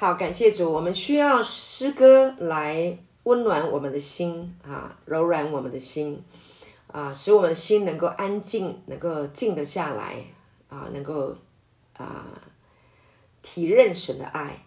[0.00, 6.22] 好，感谢主，我们需要诗歌来温暖我们的心啊，柔软我们的心
[6.86, 10.22] 啊，使我们的心能够安静，能够静得下来
[10.68, 11.36] 啊，能够
[11.94, 12.40] 啊
[13.42, 14.64] 体认神的爱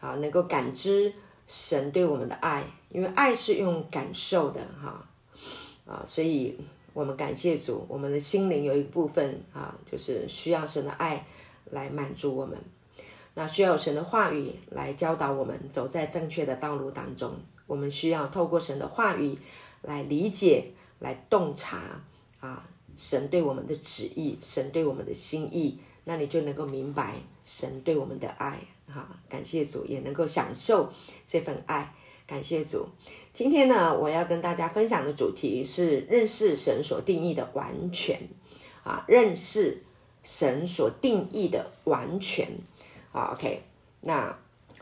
[0.00, 1.14] 啊，能够感知
[1.46, 5.06] 神对我们的爱，因为爱是用感受的哈
[5.86, 6.58] 啊，啊，所以
[6.92, 11.24] 我们感谢主，我们的心灵有一部分啊，就是需要神的爱
[11.70, 12.58] 来满足我们。
[13.34, 17.34] 那需要神的话语来教导我们走在正确的道路当中。
[17.66, 19.36] 我们需要透过神的话语
[19.82, 22.00] 来理解、来洞察
[22.40, 25.78] 啊，神对我们的旨意，神对我们的心意。
[26.04, 27.14] 那你就能够明白
[27.44, 28.60] 神对我们的爱。
[28.86, 30.92] 哈，感谢主，也能够享受
[31.26, 31.94] 这份爱。
[32.26, 32.86] 感谢主。
[33.32, 38.28] 今天呢，我要跟大家分享的主题是认识神所定义的完全。
[38.82, 39.82] 啊，认识
[40.22, 42.46] 神所定义的完全。
[43.14, 43.62] 好，OK，
[44.00, 44.36] 那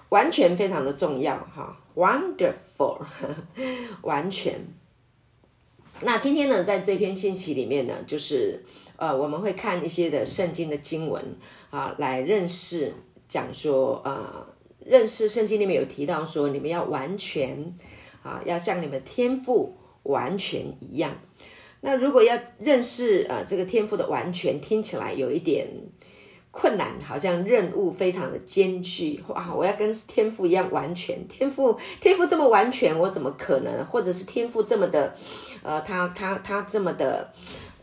[0.09, 3.05] 完全非常的重要哈，Wonderful，
[4.01, 4.59] 完全。
[6.01, 8.65] 那今天呢，在这篇信息里面呢，就是
[8.97, 11.23] 呃，我们会看一些的圣经的经文
[11.69, 12.95] 啊，来认识
[13.29, 14.47] 讲说呃，
[14.83, 17.75] 认识圣经里面有提到说，你们要完全
[18.23, 21.15] 啊，要像你们天赋完全一样。
[21.83, 25.69] 那如果要认识呃这个天赋的完全，听起来有一点。
[26.53, 29.53] 困难，好像任务非常的艰巨哇！
[29.53, 33.85] 我要跟天赋一样完全，天赋天赋这么完全，我怎么可能？
[33.87, 35.15] 或者是天赋这么的，
[35.63, 37.33] 呃，他他他这么的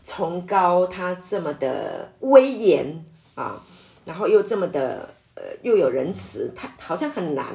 [0.04, 3.04] 崇高，他这么的威严
[3.34, 3.60] 啊，
[4.04, 7.46] 然后又这么的呃又有仁慈，他好像很难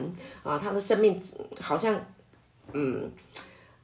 [0.43, 1.19] 啊，他的生命
[1.59, 1.99] 好像
[2.73, 3.09] 嗯。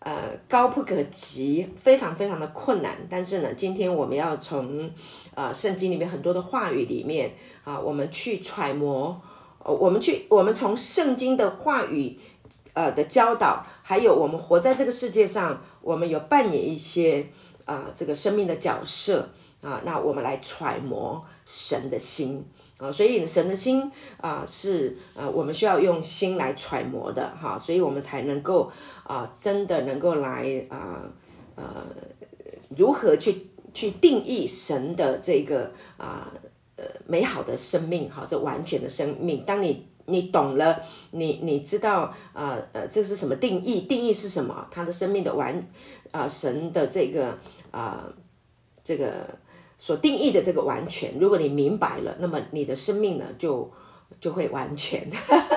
[0.03, 2.97] 呃，高不可及，非常非常的困难。
[3.07, 4.89] 但是呢，今天我们要从
[5.35, 9.21] 呃圣经里面很多的话语里面啊，我们去揣摩，
[9.63, 12.19] 呃、我们去，我们从圣经的话语
[12.73, 17.27] 呃的教导，还有我们活在这个世界上，我们有扮演一些
[17.65, 19.29] 啊、这个生命的角色
[19.61, 22.43] 啊，那我们来揣摩神的心。
[22.81, 28.71] 啊，所以神的心啊、是呃，我们需要用心来揣摩的哈，所以我们才能够
[29.03, 31.03] 啊、真的能够来啊
[31.53, 31.85] 呃，
[32.75, 36.33] 如何去去定义神的这个啊
[36.75, 39.45] 呃，美好的生命哈，这完全的生命。
[39.45, 40.81] 当你你懂了，
[41.11, 43.81] 你你知道啊呃，这是什么定义？
[43.81, 44.67] 定义是什么？
[44.71, 45.67] 他的生命的完
[46.09, 47.37] 啊、神的这个
[47.69, 48.11] 啊、
[48.83, 49.39] 这个。
[49.83, 53.67] 所定义的这个完全，如果你明白了，那么你的生命呢就
[54.19, 55.09] 就会完全，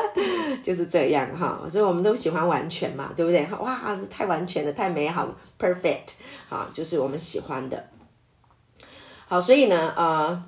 [0.65, 1.61] 就是这样哈。
[1.69, 3.47] 所以我们都喜欢完全嘛，对不对？
[3.61, 6.15] 哇，这太完全了，太美好了，perfect，
[6.49, 7.91] 好，就是我们喜欢的。
[9.27, 10.43] 好，所以呢，呃，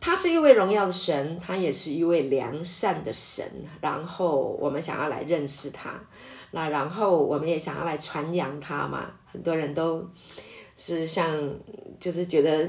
[0.00, 3.48] 他是一位荣耀的神，他也是一位良善的神。
[3.80, 5.94] 然后我们想要来认识他，
[6.50, 9.06] 那然后我们也想要来传扬他嘛。
[9.24, 10.04] 很多人都
[10.74, 11.54] 是像，
[12.00, 12.68] 就是觉得。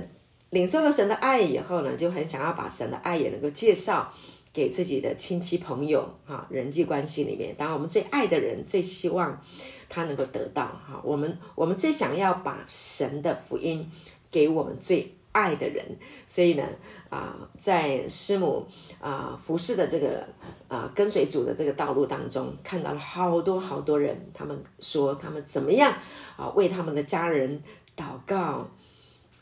[0.49, 4.11] 领受了神的爱以后呢，就很想要把神的爱也能够介绍
[4.53, 9.41] 给自己的亲戚朋友哈，人际关系里面，当然我们最爱的人，最希望
[9.89, 13.91] 他能够得到哈，我们我们最想要把神的福音
[14.31, 15.85] 给我们最爱的人，
[16.25, 16.63] 所以呢
[17.09, 18.65] 啊，在师母
[19.01, 20.25] 啊服侍的这个
[20.69, 25.93] 啊跟随主的这个道路当中，看到了好多好多人，他们说他们怎么样
[26.37, 27.61] 啊为他们的家人
[27.97, 28.65] 祷告。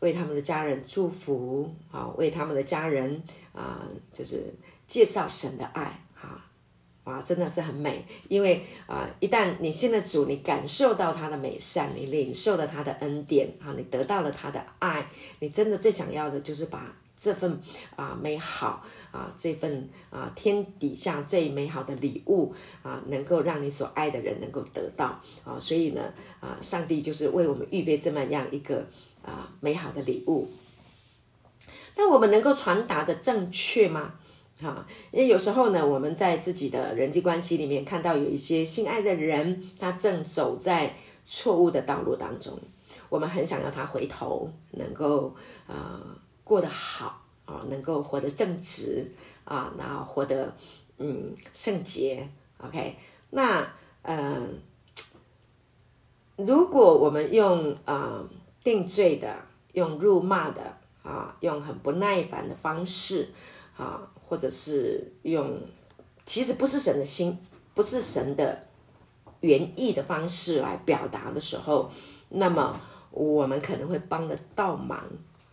[0.01, 3.23] 为他们的家人祝福啊，为他们的家人
[3.53, 4.53] 啊，就是
[4.85, 6.45] 介绍神的爱哈，
[7.05, 8.05] 哇，真的是很美。
[8.27, 15.07] 因为啊，一旦你信了主，你感受到他的美善，你领受了他的恩典啊，你得到了他的爱，
[15.39, 17.59] 你真的最想要的就是把这份
[17.95, 25.57] 啊美好啊，这份啊天底下最美好的礼物啊，能够让你所爱的人能够得到啊。
[25.59, 28.85] 所以呢啊，上帝就是为我们预备这么样一个。
[29.25, 30.47] 啊，美好的礼物。
[31.97, 34.15] 那我们能够传达的正确吗？
[34.61, 40.95] 啊，因为有时候呢，我们在自己的人际关系里面看到有一些心爱的人，他正走在
[41.25, 42.59] 错误的道路当中，
[43.09, 45.35] 我们很想要他回头，能够
[45.67, 46.01] 啊
[46.43, 49.11] 过得好啊，能够活得正直
[49.43, 50.53] 啊，然后活得
[50.97, 52.29] 嗯圣洁。
[52.57, 52.95] OK，
[53.29, 53.67] 那
[54.01, 54.59] 嗯，
[56.35, 58.23] 如果我们用啊。
[58.65, 59.31] 定罪的，
[59.73, 63.29] 用辱骂的啊，用很不耐烦的方式
[63.77, 65.61] 啊，或者是用
[66.25, 67.37] 其实不是神的心，
[67.75, 68.65] 不是神的
[69.41, 71.91] 原意的方式来表达的时候，
[72.29, 72.81] 那么
[73.11, 75.05] 我们可能会帮得到忙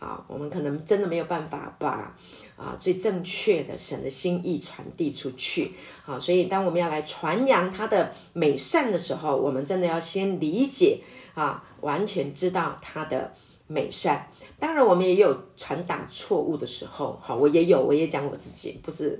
[0.03, 2.13] 啊，我们可能真的没有办法把
[2.57, 5.71] 啊最正确的神的心意传递出去。
[6.05, 10.99] 啊，所以当我们要来传扬他的美善的时候，我们真的要先理解
[11.33, 13.31] 啊，完全知道他的
[13.67, 14.29] 美善。
[14.59, 19.17] 当然，我们也有传达错误的时候，好，我也有，我也讲我自己，不是，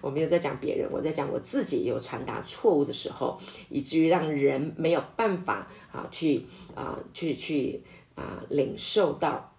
[0.00, 3.38] 我没有在讲别人，我在讲我自己有传达错误的时候，
[3.68, 7.82] 以至于让人没有办法啊去啊去去
[8.14, 9.52] 啊领受到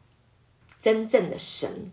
[0.79, 1.91] 真正的神。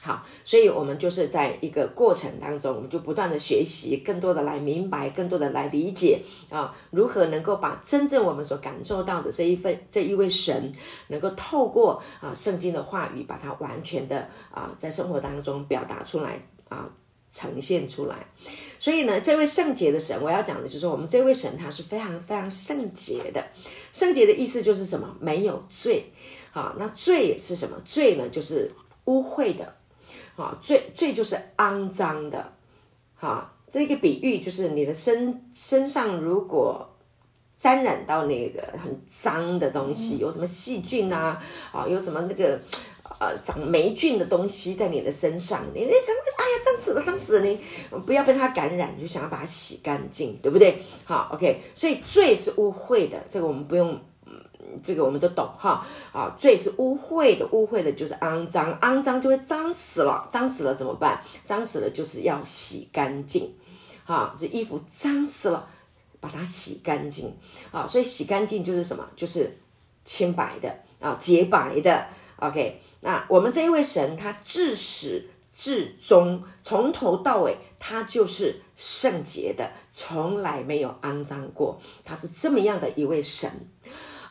[0.00, 6.20] 好，所以我们就是在一个过程当中，我们就不断的学习，更多的来明白，更多的来理解
[6.50, 10.72] 啊，如何能够把真正我们所感受到的这一份这一位神，
[11.06, 16.90] 能够透过啊圣经的话语，把它完全的啊在生活当中表达出来啊，
[17.30, 18.26] 呈现出来。
[18.80, 23.40] 所以呢，这位圣洁的神，我要讲的就是我们这位神，他是非常非常圣洁的。
[23.92, 25.16] 圣洁的意思就是什么？
[25.20, 26.12] 没有罪。
[26.52, 27.76] 好，那罪是什么？
[27.84, 28.70] 罪呢，就是
[29.06, 29.74] 污秽的。
[30.34, 32.54] 啊，罪罪就是肮脏的，
[33.14, 36.96] 哈，这个比喻就是你的身身上如果
[37.58, 41.38] 沾染到那个很脏的东西，有什么细菌啊，
[41.70, 42.58] 啊，有什么那个
[43.20, 47.60] 呃长霉菌的东西在你的身上，你你哎呀脏死了，脏死了，你
[48.06, 50.82] 不要被它感染，就想要把它洗干净，对不对？
[51.04, 54.00] 好，OK，所以罪是污秽的，这个我们不用。
[54.82, 61.20] 这个我们都懂哈啊，罪是污秽的，污秽的就是肮脏，肮脏就会脏死了，脏死了怎么办？
[61.42, 63.52] 脏死了就是要洗干净，
[64.04, 65.68] 哈，这衣服脏死了，
[66.20, 67.36] 把它洗干净
[67.70, 69.04] 啊，所以洗干净就是什么？
[69.16, 69.58] 就是
[70.04, 72.06] 清白的啊，洁白的。
[72.36, 83.48] OK，那我们这一位神，他自始至终，从头到尾，他就是圣洁的，从来没有肮脏过，他是这么样的一位神。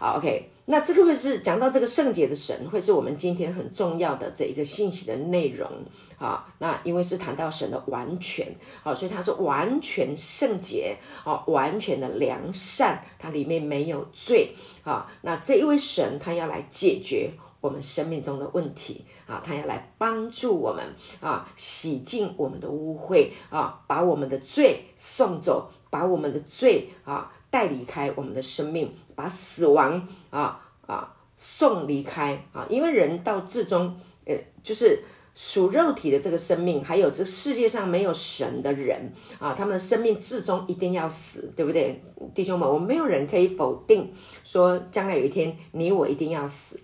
[0.01, 5.69] 好，OK，那这个会是讲到这个圣洁的神，会是我们今天很重要的这一个信息的内容
[6.18, 6.44] 啊。
[6.57, 8.48] 那因为是谈到神的完全，
[8.81, 15.06] 好，所以它是完全圣洁，啊，完全的良善，它里面没有罪啊。
[15.21, 20.83] 那这一位神，他要来解决我们生命中的问题啊，他要来帮助我们
[21.19, 27.31] 啊，洗净我们的污秽啊，把我们的罪送走，把我们的罪啊。
[27.51, 28.89] 带离开我们的生命，
[29.21, 32.65] 把死亡啊啊送离开啊！
[32.68, 33.95] 因为人到至终，
[34.25, 35.03] 呃，就是
[35.35, 42.01] 属肉体的这个生命，还有这世界上没有神的人啊，他们的生命至终一定要死，对不对，
[42.33, 42.68] 弟兄们？
[42.68, 44.12] 我们没有人可以否定
[44.44, 46.79] 说，将来有一天你我一定要死。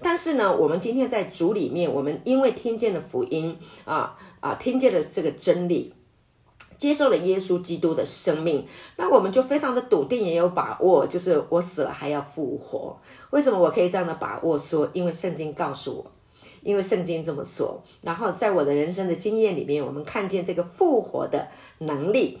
[0.00, 5.92] 但是呢，我们今天在主里面，我们因为听见了福音啊啊，听见了这个真理。
[6.82, 12.98] 接受了耶稣基督的生命，那我们就非常的笃定，也有把握，就是我死了还要复活。
[13.30, 14.90] 为什么我可以这样的把握说？
[14.92, 16.10] 因为圣经告诉我，
[16.64, 17.80] 因为圣经这么说。
[18.00, 21.46] 然后在我的人生的经验里面，我们看见这个复活的
[21.78, 22.36] 能力，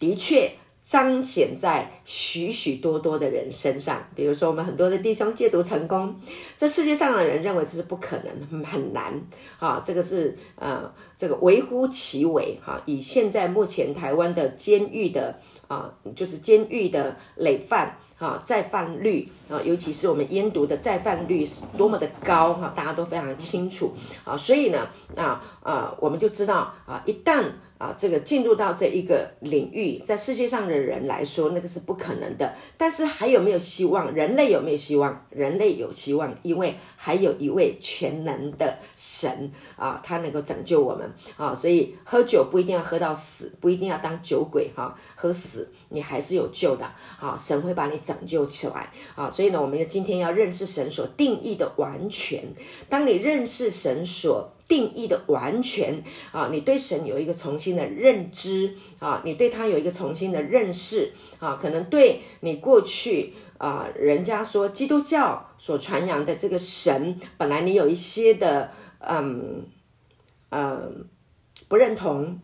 [0.00, 0.50] 的确。
[0.84, 6.14] 彰显在许许多多的人身上，比如说我们很多的弟兄戒毒成功，
[6.58, 9.18] 这世界上的人认为这是不可能，很难
[9.58, 12.82] 啊，这个是呃，这个微乎其微哈。
[12.84, 15.38] 以现在目前台湾的监狱的
[15.68, 24.86] 啊，就是监狱的累犯哈，再犯率啊，尤其是我们烟毒的再犯率是多么的高哈，大家都非常清楚啊，所以呢
[25.16, 27.42] 啊啊，我们就知道啊，一旦
[27.76, 32.54] 啊，这个进入到这一个领域，在世界上的人来说，那个是不可能的。
[32.78, 34.14] 但是还有没有希望？
[34.14, 35.26] 人类有没有希望？
[35.30, 41.52] 人类有希望，因为还有一位全能的神啊，他能够拯救我们啊。
[41.52, 46.84] 所以喝酒不一定要喝到死，不一定要当酒鬼哈、喝死你还是有救的
[47.18, 47.36] 啊。
[47.36, 49.28] 神会把你拯救起来啊。
[49.28, 52.40] 所以呢，我们今天要认识神所定义的完全。
[52.88, 56.02] 当你认识神所定义的完全
[56.32, 69.66] 啊，你对神有一个重新的认知啊，你对他有一个重新的认识啊，可能对你过去啊，人家说基督教所传扬的这个神，本来你有一些的嗯
[70.48, 71.06] 嗯
[71.68, 72.40] 不认同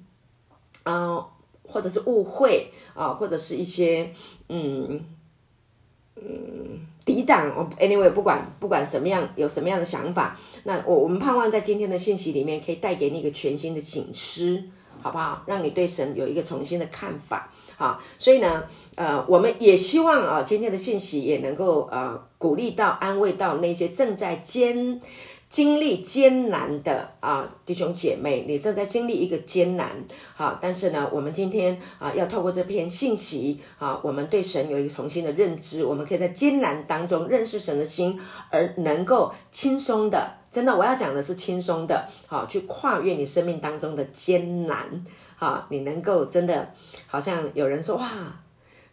[0.83, 1.27] 啊，
[1.63, 4.13] 或者是误会啊，或者是一些
[4.49, 5.05] 嗯
[7.79, 14.63] ，anyway，不管不管什么样，有什么样的想法，那我我们盼望在今天的信息里面，可以带给你一个全新的醒思，
[15.03, 15.43] 好不好？
[15.47, 18.01] 让你对神有一个重新的看法，好。
[18.19, 18.65] 所以呢，
[18.97, 25.01] 呃，我们也希望啊，今天的信息也能够呃鼓励到、安慰到那些正在艰
[25.51, 29.91] 经历艰难的啊，弟兄姐妹，你正在经历一个艰难，
[30.33, 38.17] 好，但是呢，我们今天啊，要透过这篇信息啊，我们对神有一个重新的认知，我们可以在艰难当中认识神的心，
[38.49, 45.05] 而能够轻松的，真的，我要讲的是轻松的，好，去跨越你生命当中的艰难，
[45.35, 46.73] 好，你能够真的，
[47.09, 48.41] 好像有人说哇，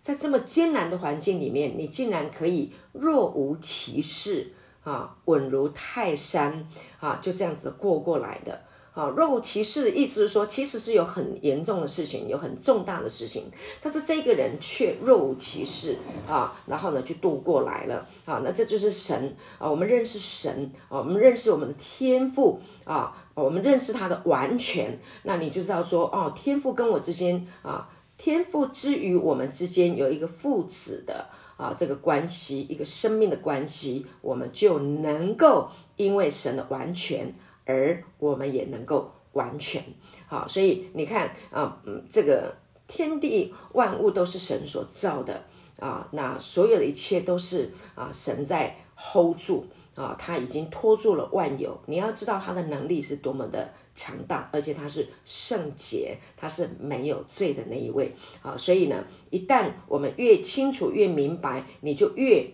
[0.02, 4.54] 在这么艰难的环境里面，你竟然可以若无其事。
[4.88, 6.66] 啊，稳如泰山
[7.02, 8.62] 啊，就这样子过过来的。
[8.94, 13.44] 啊，若无其事的意思是说，其实是有很严重的事情，有很重大的事情，
[13.82, 18.08] 但是这个人却若无其事啊，然后呢就度过来了。
[18.26, 24.98] 啊，那这就是神啊，我们认识神啊，我们认识我们的天赋啊，我们认识他的完全。
[25.24, 31.28] 那你就知道说，哦，天赋跟我之间啊，天赋之于我们之间有一个父子的。
[31.58, 37.32] 啊，这个关系，一个生命的关系，我们就能够因为神的完全，
[37.66, 39.84] 而我们也能够完全。
[40.28, 42.56] 好，所以你看啊，嗯，这个
[42.88, 45.44] 天地万物都是神所造的
[45.80, 51.78] 啊，那所有的一切都是啊，神在 hold 住啊，他已经托住了万有。
[51.88, 53.74] 你要知道他的能力是多么的。
[53.98, 58.14] 强大，而且他是圣洁，他是没有罪的那一位
[58.44, 58.56] 啊！
[58.56, 62.48] 所以呢，一旦我们越清楚、越明白，你就越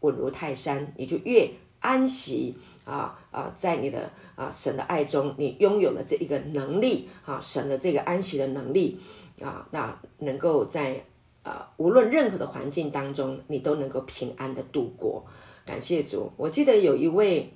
[0.00, 3.50] 稳如泰山，你就越安息啊啊！
[3.56, 9.00] 在你的啊神的爱中，你拥有了这一个能力啊，神的这个安息的能力
[9.40, 11.06] 啊，那能够在
[11.42, 15.24] 啊无论任何的环境当中，你都能够平安的度过。
[15.64, 16.30] 感谢主！
[16.36, 17.54] 我记得有一位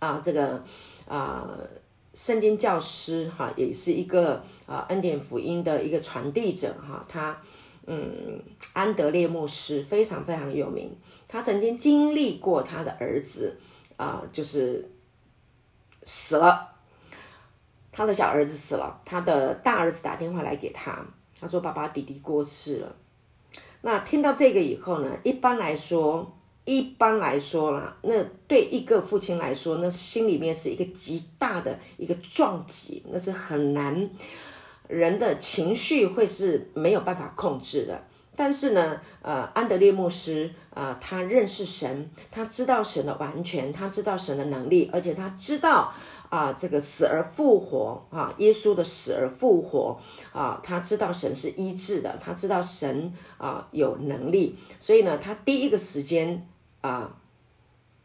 [0.00, 0.64] 啊，这个
[1.06, 1.48] 啊。
[2.14, 7.38] 圣经教师哈，也是一个啊恩典福音的一个传递者哈，他
[7.86, 8.42] 嗯
[8.74, 10.94] 安德烈牧师非常非常有名，
[11.26, 13.56] 他曾经经历过他的儿子
[13.96, 14.90] 啊就是
[16.04, 16.68] 死了，
[17.90, 21.04] 他的小儿子死了，他的大儿子打电话来给他，
[21.40, 22.96] 他说爸爸弟弟过世了，
[23.80, 26.38] 那听到这个以后呢，一般来说。
[26.64, 34.08] 一般来说啦，那对一个父亲来说，那心里面是一个极大的一个撞击，那是很难，
[34.86, 38.00] 人的情绪会是没有办法控制的。
[38.36, 45.92] 但是呢，呃，安德烈牧师啊，他认识神，他知道神的完全，他知道神的能力，而且他知道
[46.30, 49.98] 啊，这个死而复活啊，耶稣的死而复活
[50.32, 56.46] 啊，他知道神是医治的，他知道神啊有能力，所以呢，他第一个时间。
[56.82, 57.16] 啊，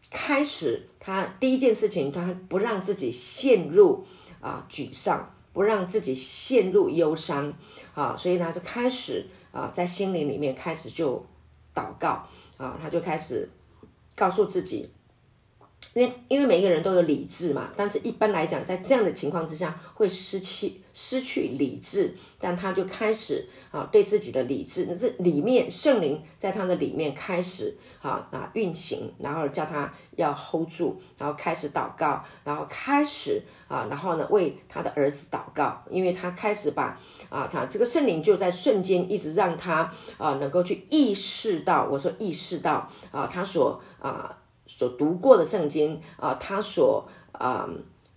[0.09, 4.05] 开始他第一件事情，他不让自己陷入
[4.39, 7.53] 啊沮丧，不让自己陷入忧伤
[7.93, 11.25] 啊，所以呢，就开始啊，在心灵里面开始就
[11.75, 12.25] 祷告
[12.57, 13.49] 啊，他就开始
[14.15, 14.89] 告诉自己。
[15.93, 36.97] 因因为每一个人都有理智嘛，但是一般来讲，在这样的情况之下会失去失去理智，但他就开始啊对自己的理智，这里面圣灵在他的里面开始啊啊运行，然后叫他要 hold 住，然后开始祷告，然后开始啊，然后呢为他的儿子祷告，因为他开始把
[37.29, 44.37] 啊他这个圣灵就在瞬间一直让他啊能够去意识到，我说意识到啊他所啊。
[44.69, 47.65] 所读过的圣经啊，他所啊、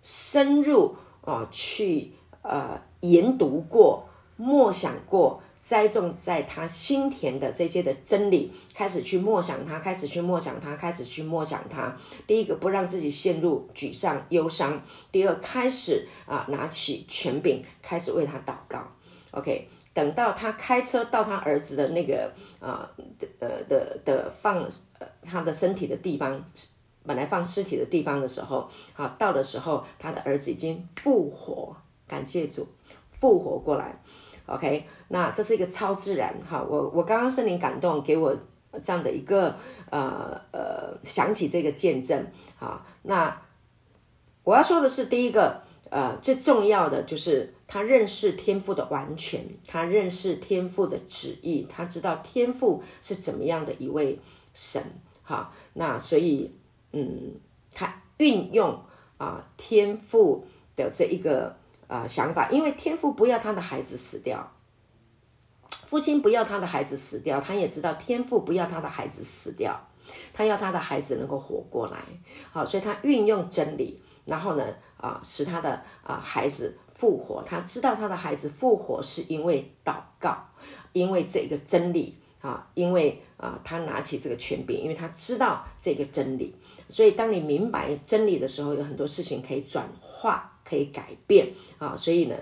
[0.03, 11.97] 深入啊去呃研读过、默想过、栽种在他心田的这些的真理，开始去默想他，开始去默想他，开始去默想他。
[12.27, 14.73] 第一个，不让自己陷入沮丧、忧伤；
[15.13, 18.87] 第二，开始啊拿起权柄，开始为他祷告。
[19.33, 24.67] OK，等到他开车到他儿子的那个啊的呃的的放。
[25.23, 26.45] 他的身体的地方，
[27.05, 31.75] 本来放尸体的地方的时候，好，到的时候，他的儿子已经复活，
[32.07, 32.69] 感谢主，
[33.19, 33.99] 复活过来。
[34.51, 38.37] OK，那这是一个超自然哈，我我刚刚圣灵感动给我
[38.83, 39.57] 这样的一个
[39.91, 42.27] 呃呃想起这个见证，
[42.57, 43.41] 好，那
[44.43, 54.19] 我要说的是第一个呃最重要的就是他认识天赋的完全，他认识天赋的旨意，他知道天赋是怎么样的一位
[54.53, 54.83] 神。
[55.23, 56.53] 哈，那所以，
[56.93, 57.35] 嗯，
[57.73, 58.83] 他运用
[59.17, 61.57] 啊天赋的这一个
[61.91, 64.53] 啊想法，因为天父不要他的孩子死掉，
[65.89, 69.89] 父亲不要他的孩子死掉，他也知道天父不要他的孩子死掉，
[70.33, 71.99] 他要他的孩子能够活过来。
[72.53, 74.65] 好，所以他运用真理，然后呢，
[74.97, 77.43] 啊，使他的啊孩子复活。
[77.43, 80.47] 他知道他的孩子复活是因为祷告，
[80.93, 82.17] 因为这个真理。
[82.41, 86.57] 啊，因为啊，他拿起这个权柄，因为他知道这个真理。
[86.89, 91.49] 所以，当你明白真理的时候，有很多事情可以转化，可以改变
[91.79, 91.97] 啊。
[91.97, 92.37] 所以呢，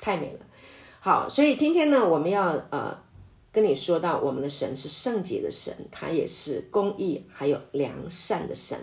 [0.00, 0.40] 太美了。
[0.98, 3.04] 好，所以今天呢，我们要呃。
[3.52, 8.78] 跟你说到，我们的神是圣洁的神，他也是公义还有良善的神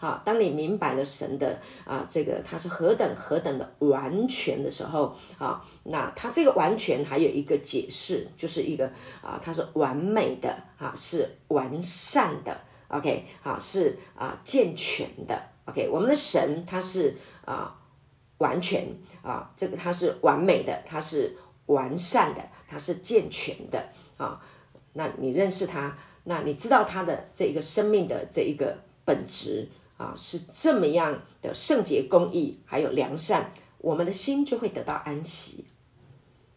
[0.00, 0.20] 啊。
[0.24, 8.90] 当你明白了神的啊，这个他是何等何等的完全的时候啊，那他这个完全还有一个解释，就是一个
[9.22, 15.88] 啊，他是完美的啊，是完善的，OK，啊，是啊健全的，OK。
[15.88, 17.78] 我们的神他是啊
[18.38, 18.86] 完全
[19.22, 23.88] 啊，这个它是完美的，它是完善的，它是健全的。
[24.16, 24.40] 啊，
[24.94, 35.66] 那你认识他，那你知道他的这一个生命的这一个本质啊，是这么样的圣洁、公义，还有良善，我们的心就会得到安息。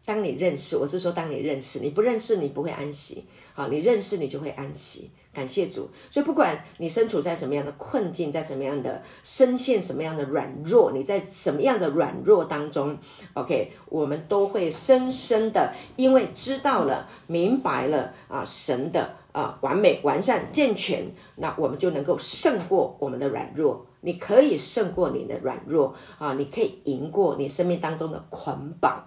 [0.06, 3.26] 当你认识，我是说，当你认识，你不认识，你不会安息。
[3.54, 5.12] 好，你认识，你就会安息。
[5.32, 12.98] 感谢主，所以不管你身处在什么样的困境，在什么样的深陷什么样的软弱，你在什么样的软弱当中
[13.36, 21.06] ，OK，我们都会深深的，因为知道了、明白了啊，神的啊完美、完善、健全，
[21.36, 23.86] 那我们就能够胜过我们的软弱。
[24.02, 29.06] 你可以胜过你的软弱啊，你可以赢过你生命当中的捆绑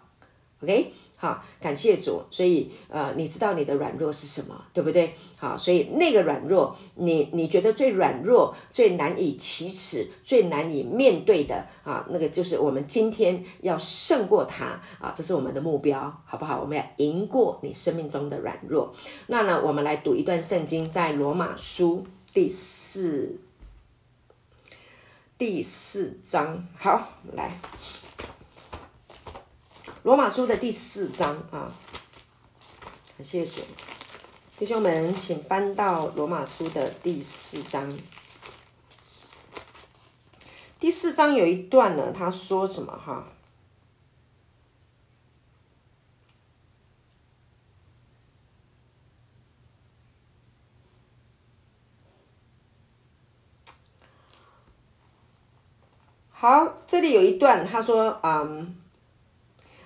[0.62, 0.92] ，OK。
[1.22, 2.20] 好，感谢主。
[2.32, 5.14] 所以，呃，你知道你的软弱是什么，对不对？
[5.38, 16.60] 好，所以那个软弱，你你觉得最软弱、最难以启齿、最难以面对的啊，那个就是我们今天要胜过它啊，这是我们的目标，好不好？
[16.60, 18.92] 我们要赢过你生命中的软弱。
[19.28, 23.38] 那呢，我们来读一段圣经，在罗马书第四
[25.38, 26.66] 第四章。
[26.76, 27.60] 好，来。
[30.02, 31.70] 罗马书的第四章啊，
[33.16, 33.60] 感谢主，
[34.58, 37.96] 弟兄们，请翻到罗马书的第四章。
[40.80, 43.28] 第四章有一段呢，他说什么哈？
[56.32, 58.81] 好，这里有一段，他说，嗯。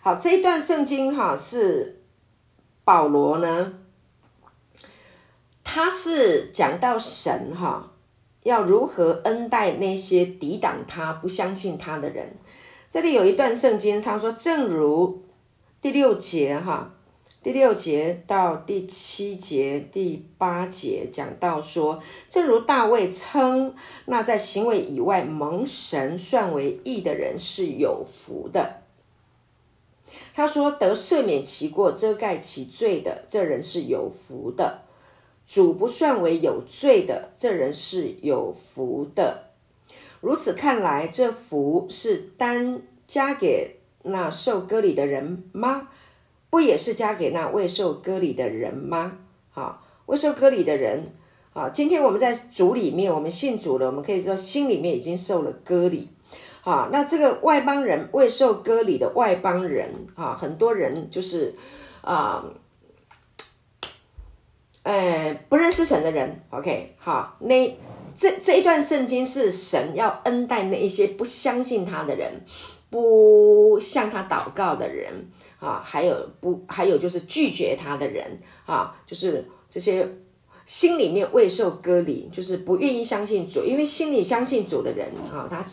[0.06, 2.00] 好，这一段圣经哈是
[2.84, 3.75] 保罗呢，
[5.64, 7.92] 他是讲到神哈
[8.45, 12.36] 要如何恩待那些抵挡他、不相信他的人。
[12.88, 15.25] 这里有一段圣经，他说，正如
[15.80, 16.95] 第六节哈，
[17.42, 28.85] 第六节到第七节、第八节讲到说，正如大卫称，那在行为以外蒙神算为义的人是有福的。
[30.36, 34.82] 他说：“得赦免其过、遮盖其罪的，这人是有福的；
[35.46, 39.44] 主不算为有罪的，这人是有福的。
[40.20, 45.88] 如此看来，这福是单加给那受割礼的人吗？
[46.50, 49.16] 不也是加给那未受割礼的人吗？
[49.54, 51.14] 啊，未受割礼的人
[51.54, 56.08] 啊，今天我们在主里面，我们信主了，我们可以说心里面已经受了割礼。”
[56.67, 61.55] 啊，那这个外邦人未受割礼的外邦人啊，很多人就是
[62.00, 62.45] 啊，
[64.83, 66.43] 呃，不认识神的人。
[66.50, 67.79] OK，好，那
[68.17, 72.33] 这这一段圣经是神要恩待那一些不相信他的人，
[72.91, 80.05] 不向他祷告的人啊，还有不还有就是拒绝他的人啊，就是这些
[80.65, 85.65] 心里面未受割礼，就是不愿意相信主，因为心里相信主的人啊，他。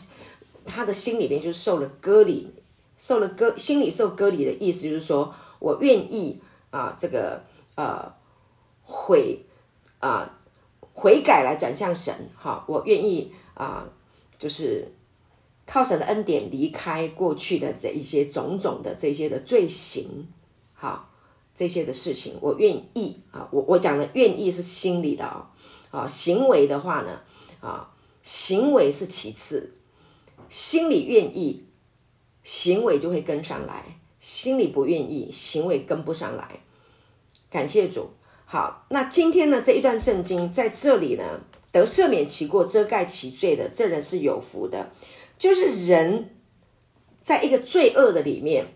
[0.65, 2.47] 他的心里面就受了割礼，
[2.97, 7.43] 受了割，心里受割礼的意思就是说我愿意啊，这个
[7.75, 8.13] 呃
[8.83, 9.45] 悔
[9.99, 10.39] 啊
[10.93, 13.89] 悔改来转向神，哈，我愿意啊，
[14.37, 14.91] 就是
[15.65, 20.27] 靠神的恩典离开过去的这一些种种的这些的罪行，
[20.73, 21.09] 好，
[21.53, 25.51] 这些的事情我愿意啊，我我讲的愿意是心里的啊，
[25.91, 27.21] 啊，行为的话呢，
[27.59, 29.73] 啊，行为是其次。
[30.53, 31.65] 心里愿意，
[32.43, 36.59] 行为就会跟上来；心里不愿意，行为跟不上来。
[37.49, 38.11] 感谢主。
[38.45, 41.39] 好，那今天呢，这一段圣经在这里呢，
[41.71, 44.91] 得赦免其过、遮盖其罪的，这人是有福的。
[45.39, 46.35] 就是人
[47.19, 48.67] 在一个罪恶的里面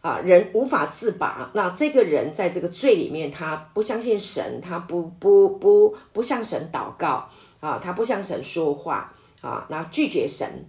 [0.00, 1.50] 啊，人无法自拔。
[1.52, 7.28] 那这个人在这个罪里面，他不相信神，他不不不不向神祷告
[7.58, 10.64] 啊，他不向神说话啊，那拒绝神。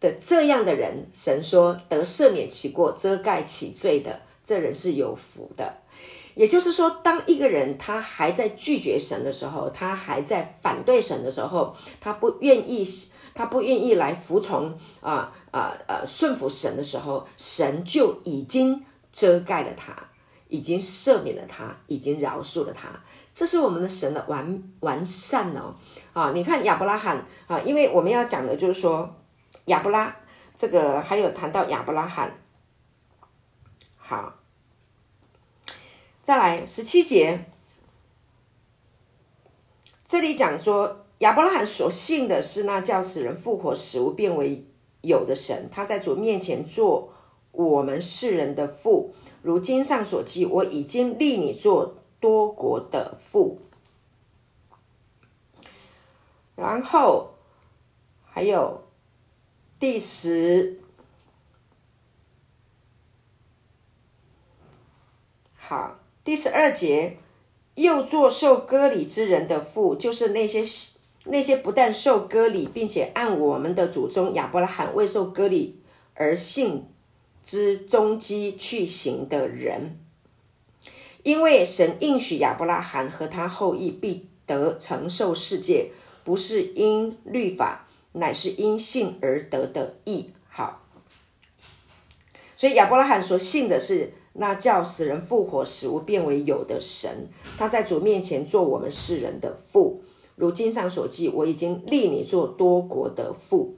[0.00, 5.74] 的这样的人，神说得赦免其过、遮盖其罪的，这人是有福的。
[6.34, 12.86] 也就是说，当一个人他还在拒绝神的时候，他还在反对神的时候，他不愿意，
[13.34, 18.82] 他不愿意来服从啊啊啊顺服神的时候，神就已经
[19.12, 19.92] 遮盖了他，
[20.48, 22.88] 已经赦免了他，已经饶恕了他。
[23.34, 25.74] 这是我们的神的完完善哦
[26.12, 26.32] 啊！
[26.34, 29.14] 你看亚伯拉罕啊，因为我们要讲的就是说
[29.70, 30.16] 亚伯拉
[30.56, 32.38] 这个还有谈到亚伯拉罕，
[33.96, 34.34] 好。
[36.22, 37.46] 再来十七节，
[40.04, 44.66] 这里讲说亚伯拉罕所信的是那叫死人复活、使物变为
[45.00, 45.68] 有的神。
[45.72, 47.14] 他在主面前做
[47.52, 53.60] 我们世人的父，如经上所记：我已经立你做多国的父。
[56.54, 57.30] 然后
[58.24, 58.79] 还有
[59.80, 60.78] 第十，
[65.56, 65.98] 好。
[66.22, 67.16] 第十二节，
[67.76, 70.62] 又做受割礼之人的父，就是那些
[71.24, 75.80] 那些不但受割礼，并且按我们的祖宗亚伯拉罕未受割礼
[76.12, 76.84] 而信
[77.42, 79.98] 之踪迹去行的人，
[81.22, 85.90] 因为神应许亚伯拉罕和他后裔必得承受世界，
[86.22, 90.30] 不是因律法，乃是因信而得的义。
[90.48, 90.82] 好，
[92.56, 94.14] 所以亚伯拉罕所信的是。
[94.32, 100.04] 那叫死人复活、使物变为有的神，他在主面前做我们世人的父，
[100.36, 103.74] 如经上所记：我已经立你做多国的父。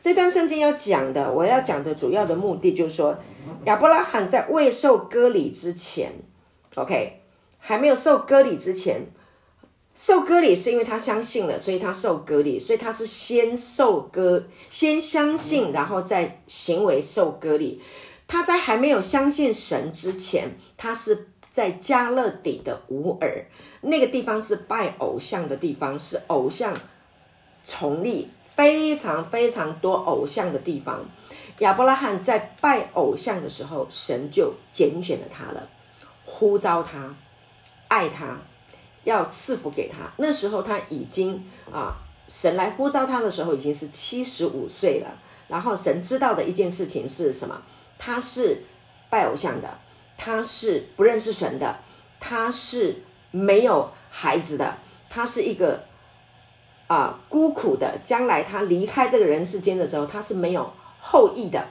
[0.00, 3.18] 这段圣经要讲的，我要讲的主要的目的就是说，
[3.64, 6.12] 亚伯拉罕在未受割礼之前
[6.76, 7.20] ，OK，
[7.58, 9.08] 还没有受割礼之前，
[9.98, 17.82] 受割礼是因为他相信了，所以他受割礼，所以他是先受割，先相信，然后再行为受割礼。
[18.28, 23.44] 他在还没有相信神之前，他是在加勒底的乌尔
[23.80, 26.72] 那个地方，是拜偶像的地方，是偶像
[27.64, 31.04] 崇立，非常非常多偶像的地方。
[31.58, 35.68] 亚伯拉罕在拜偶像的时候，神就拣选了他了，
[36.24, 37.16] 呼召他，
[37.88, 38.38] 爱他，
[39.08, 40.12] 要赐福给他。
[40.18, 41.42] 那时候他已经
[41.72, 41.96] 啊，
[42.28, 45.08] 神来呼召他的时候已经是七十五岁了。
[45.48, 47.62] 然后神知道的一件事情是什么？
[47.98, 48.64] 他是
[49.08, 49.78] 拜偶像的，
[50.16, 51.78] 他是不认识神的，
[52.20, 54.76] 他是没有孩子的，
[55.08, 55.84] 他是一个
[56.86, 57.98] 啊、孤苦的。
[58.04, 61.66] 将来他离开这个人世间的时候，他是没有后裔的，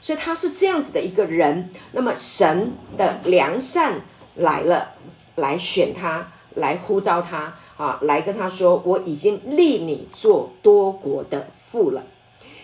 [0.00, 1.70] 所以他是这样子的一个人。
[1.92, 4.02] 那么神的良善
[4.34, 4.92] 来了，
[5.36, 12.04] 来选他，来呼召他啊，来跟他说：“我已经立你做多国的父了。”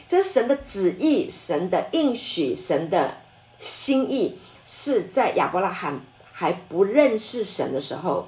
[0.07, 3.19] 这是神的旨意，神的应许，神的
[3.59, 6.01] 心意，是在亚伯拉罕
[6.33, 8.27] 还不认识神的时候，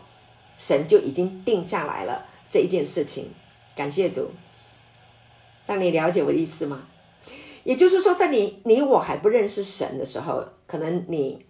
[0.57, 3.33] 神就已经定下来了这一件事情。
[3.75, 4.31] 感谢主，
[5.67, 6.83] 让你了解我的意思吗？
[7.65, 11.47] 也就是说，在你你我还不认识神的时候，可能你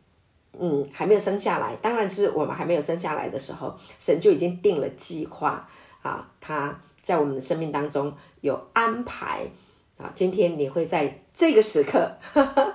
[0.58, 5.68] 嗯还没有生下来，当然是我们还没有生下来的时候，神就已经定了计划
[6.02, 9.46] 啊，他在我们的生命当中有安排。
[9.98, 12.74] 啊，今天你会在这个时刻，哈 哈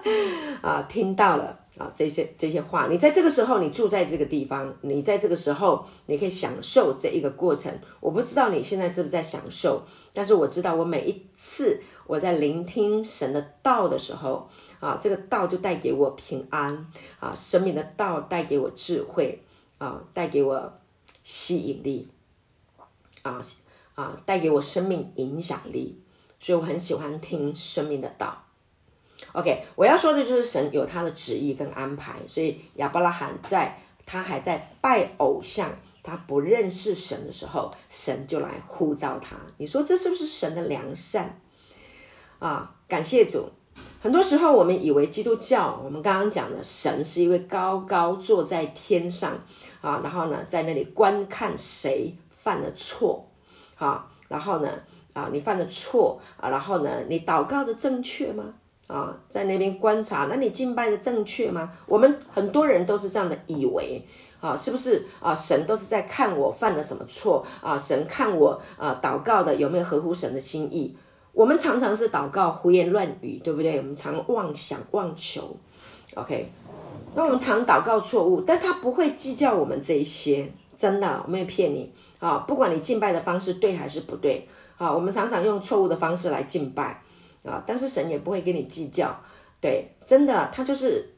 [0.61, 2.87] 啊，听到了啊这些这些话。
[2.89, 7.73] 你在这个时候，你住在这个地方，你在这个时候，你可以享受这一个过程。
[7.99, 14.47] 我不知道你现在是不是在享受，但是我知道，我每一次我在聆听神的道的时候，
[14.79, 19.43] 啊，这个道就带给我平安啊，生命的道带给我智慧
[19.77, 20.79] 啊，带给我
[21.23, 22.07] 吸引力
[23.23, 23.41] 啊
[23.95, 26.01] 啊，带给我生命影响力。
[26.39, 28.45] 所以我很喜欢听生命的道。
[29.31, 32.19] OK，我要说的就是神有他的旨意跟安排。
[32.27, 35.71] 所以亚伯拉罕在他还在拜偶像，
[36.03, 39.35] 他不认识神的时候，神就来呼召他。
[39.57, 41.41] 你说这是不是神的良善
[42.37, 42.75] 啊？
[42.87, 43.49] 感谢主。
[43.99, 49.31] 很多时候我们以为基督教，我们刚刚讲的神是一位高高坐在天上
[49.81, 53.27] 啊，然后呢，在那里观看谁犯了错
[53.77, 54.69] 啊，然后呢，
[55.13, 58.53] 啊，你犯了错啊，然后呢，你祷告的正确吗？
[58.85, 61.73] 啊，在那边观察，那你敬拜的正确吗？
[61.87, 64.07] 我们很多人都是这样的以为
[64.39, 65.33] 啊，是不是啊？
[65.33, 67.75] 神都是在看我犯了什么错啊？
[67.75, 70.95] 神看我啊，祷告的有没有合乎神的心意？
[71.37, 73.77] 我们常常是祷告胡言乱语，对不对？
[73.77, 75.55] 我们常妄想妄求
[76.15, 76.51] ，OK？
[77.13, 82.39] 那我们常祷告错误，但他不会计较我们这一些，真的，我没有骗你啊！
[82.47, 84.47] 不管你敬拜的方式对还是不对。
[84.77, 87.03] 啊，我们常常用错误的方式来敬拜
[87.45, 89.15] 啊，但是神也不会跟你计较，
[89.61, 91.13] 对，真的，他就是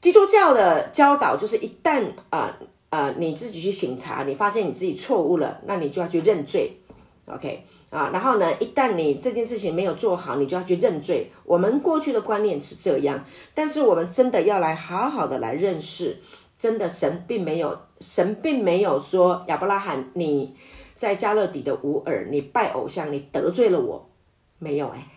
[0.00, 2.52] 基督教的教导就是一旦啊
[2.90, 6.80] 啊、你自己去省察，你发现你自己错误了，那你就要去认罪
[7.26, 11.32] ，OK 啊，然后呢，一旦你这件事情没有做好，你就要去认罪。
[11.44, 13.24] 我们过去的观念是这样，
[13.54, 16.18] 但是我们真的要来好好的来认识，
[16.58, 20.54] 真的神并没有，神并没有说亚伯拉罕你
[20.94, 24.10] 在迦勒底的乌珥，你拜偶像，你得罪了我，
[24.58, 25.08] 没有哎，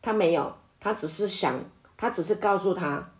[0.00, 1.58] 他没有，他只是想，
[1.96, 3.10] 他只是告诉他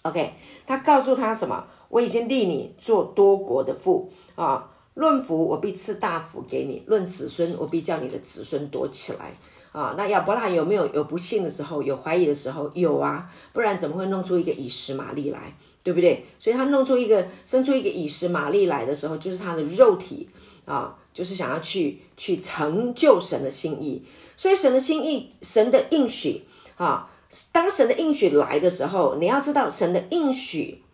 [0.00, 0.32] ，OK，
[0.66, 1.66] 他告诉他什么？
[1.90, 4.70] 我已经立你做多国的父啊。
[4.94, 9.36] 论福，我必赐大福给你；论子孙，我必叫你的子孙多起来。
[9.72, 12.70] 啊，那亚伯拉罕有没有有不信的时候，有怀疑的时候？
[12.74, 16.24] 有啊，不然怎么会弄出一个以实玛利来，对不对？
[16.38, 20.28] 所以他弄出一个生出一个以实玛利来的时候，就是他的肉体
[20.64, 24.06] 啊，就是想要去去成就神的心意。
[24.36, 26.44] 所以神的心意，神的应许
[26.76, 27.10] 啊，
[27.50, 30.84] 当神的应许来的时候，你要知道神的应许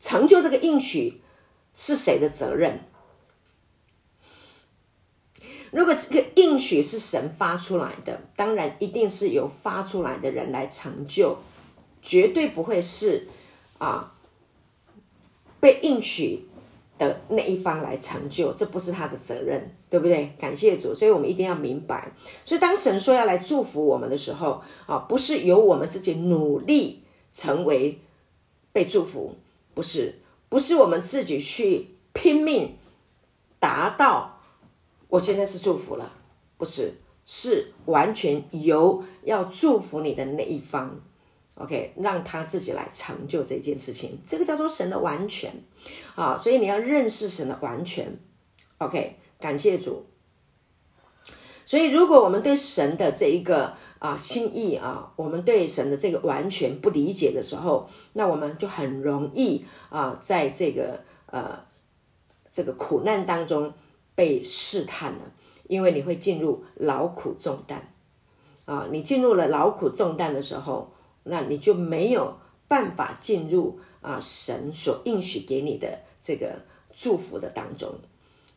[0.00, 1.20] 成就这个应许
[1.72, 2.80] 是谁的责任？
[5.70, 11.38] 如果这个应许是神发出来的，当然一定是由发出来的人来成就，
[12.00, 13.26] 绝对不会是
[13.76, 14.14] 啊
[15.60, 16.46] 被应许
[16.96, 20.32] 的那一方来成就，这不是他的责任，对不对？
[20.38, 22.12] 感谢主，所以我们一定要明白。
[22.44, 27.02] 所以当神说要来祝福我们的时候，啊，不是由我们自己努力
[27.32, 27.98] 成为
[28.72, 29.36] 被祝福，
[29.74, 30.14] 不是，
[30.48, 32.76] 不是我们自己去拼命
[33.58, 34.37] 达到。
[35.08, 36.12] 我现在是祝福了，
[36.58, 36.92] 不是，
[37.24, 41.00] 是完全由要祝福你的那一方
[41.54, 45.50] ，OK，让他自己来成就这件事情，这个叫做神的完全
[46.14, 48.18] 啊，所以你要认识神的完全
[48.76, 50.04] ，OK，感谢主。
[51.64, 61.64] 所以如果我们对神的这一个啊心意啊，我们对神的这个完全不理解的时候，那我们就很容易啊，在这个呃
[62.50, 63.72] 这个苦难当中。
[64.18, 65.32] 被试探了，
[65.68, 67.94] 因为你会进入劳苦重担
[68.64, 68.88] 啊！
[68.90, 76.64] 你进入了劳苦重担的时候，那你就没有办法进入啊神所应许给你的这个
[76.96, 77.94] 祝福的当中。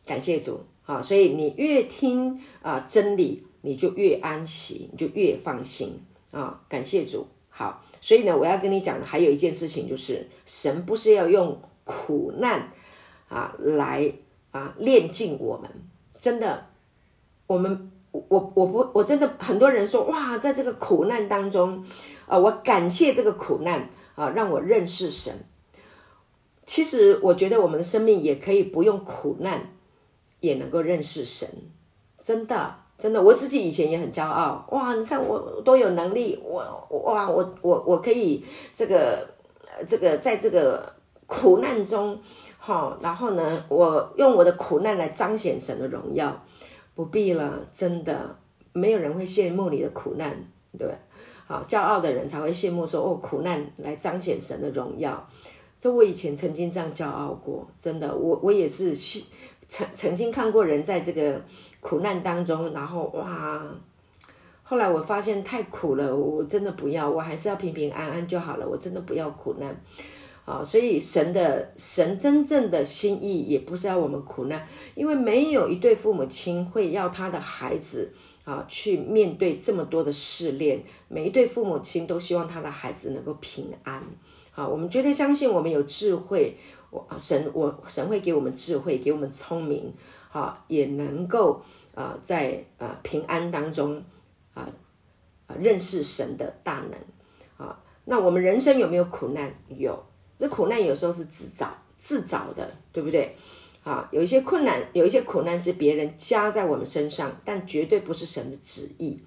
[0.04, 1.00] 感谢主啊！
[1.00, 6.60] 所以你越听啊真理，你就越安息，你就越放心啊！
[6.68, 7.28] 感谢主。
[7.50, 12.68] 好，所以呢，我要跟你讲的还有一件事情，就是神不是要用苦难
[13.28, 14.12] 啊来。
[14.52, 15.68] 啊，炼尽我们，
[16.18, 16.66] 真的，
[17.46, 21.82] 我们我我不我真的很多人说哇，在这个苦难当中，
[22.26, 25.34] 啊，我感谢这个苦难啊，让我认识神。
[26.66, 29.72] 其实我觉得我们的生命也可以不用苦难，
[30.40, 31.48] 也能够认识神。
[32.22, 36.60] 真的，真的，我自己以前也很骄傲哇，你看我多有能力，我
[37.06, 39.26] 哇，我我我可以这个
[39.86, 40.92] 这个在这个
[41.26, 42.20] 苦难中。
[42.64, 46.44] 好，然后呢，我用我的苦难来彰显神的荣耀，
[46.94, 48.36] 不必了，真的
[48.72, 50.30] 没有人会羡慕你的苦难，
[50.78, 50.88] 对？
[51.44, 55.28] 好，骄傲的人才会羡慕说哦，苦难来彰显神的荣耀。
[55.80, 58.94] 这我以前曾经这样骄傲过，真的，我我也是
[59.66, 61.42] 曾曾经看过人在这个
[61.80, 63.60] 苦难当中，然后哇，
[64.62, 69.76] 后来我发现太苦了，我真的不要，我还是要平平安安就好了，我真的不要苦难。
[70.44, 80.82] 啊，所以神的神真正的心意也不是要我们苦难，因为没有一对父母亲会要他的孩子啊去面对这么多的试炼。
[81.06, 84.02] 每一对父母亲都希望他的孩子能够平安。
[84.50, 86.56] 好，我们绝对相信我们有智慧，
[86.90, 89.94] 我神我神会给我们智慧，给我们聪明，
[90.28, 91.62] 好，也能够
[91.94, 94.02] 啊在啊平安当中
[94.54, 94.68] 啊
[95.46, 97.68] 啊认识神的大能。
[97.68, 99.52] 啊，那我们人生有没有苦难？
[99.68, 100.04] 有。
[100.42, 103.36] 这苦难有时候是自找自找的，对不对？
[103.84, 109.20] 啊，有一些困难，有一些苦难是别人加在我们身上，但绝对不是神的旨意。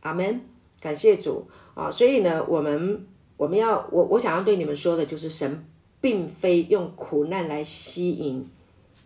[0.00, 0.40] 阿门，
[0.80, 1.90] 感谢主啊！
[1.90, 5.66] 所以呢，我们我们要我我想要对你们说的就是，神
[6.00, 8.48] 并非用苦难来吸引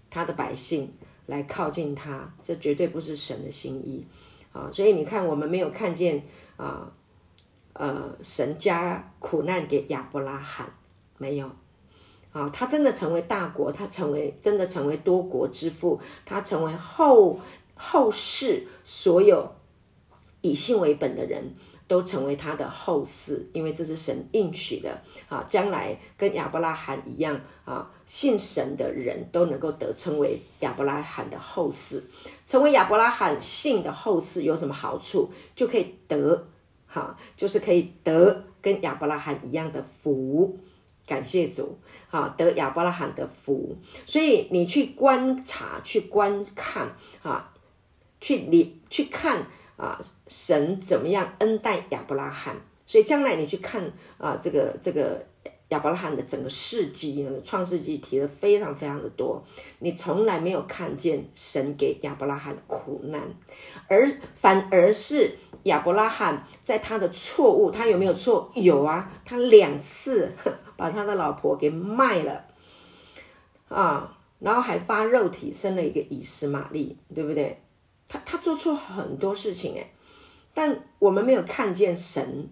[0.09, 0.95] 他的百姓
[1.27, 4.07] 来靠近他，这绝对不是神的心意
[4.53, 4.71] 啊！
[4.73, 6.23] 所以你看，我们没有看见
[6.57, 6.93] 啊，
[7.73, 10.73] 呃，神加苦难给亚伯拉罕。
[11.23, 11.49] 没有，
[12.33, 17.39] 啊，他真的成为大国，他成为真的成为多国之父，他成为后
[17.77, 19.55] 后世所有
[20.41, 21.55] 以信为本的人
[21.87, 32.03] 都成为他的后嗣，因为这是神应许的啊，将来跟亚伯拉罕一样啊，信神的人都能够得称为亚伯拉罕的后嗣，
[32.45, 35.31] 成为亚伯拉罕信的后嗣有什么好处？
[35.55, 36.49] 就可以得
[36.89, 40.59] 哈，就是可以得跟亚伯拉罕一样的福。
[41.07, 43.77] 感谢主，哈，得亚伯拉罕的福。
[44.07, 47.53] 所以你去观察、去观看，啊，
[48.21, 52.57] 去你去看啊，神怎么样恩待亚伯拉罕。
[52.85, 55.27] 所以将来你去看啊，这个这个。
[55.69, 59.43] 亚伯拉罕的整个事迹，创世纪提的非常非常的多，
[59.79, 63.23] 你从来没有看见神给亚伯拉罕苦难，
[63.89, 65.31] 而反而是
[65.63, 68.53] 亚伯拉罕在他的错误，他有没有错？
[68.55, 70.31] 有啊，他两次
[70.83, 72.45] 把他的老婆给卖了
[73.69, 77.63] 啊，然后还发肉体生了一个以实玛利，对不对？
[78.09, 79.93] 他他做错很多事情诶，
[80.53, 82.49] 但我们没有看见神，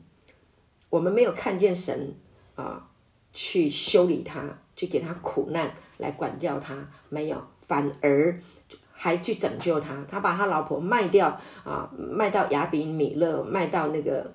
[0.91, 2.15] 我们没有看见神
[2.55, 2.87] 啊。
[3.33, 4.43] 去修理他，
[4.75, 8.41] 去给他苦难来管教他，没有，反而
[8.93, 10.05] 还去拯救他。
[10.09, 11.29] 他把他老婆卖掉
[11.65, 14.33] 啊，卖到亚比米勒，卖到那个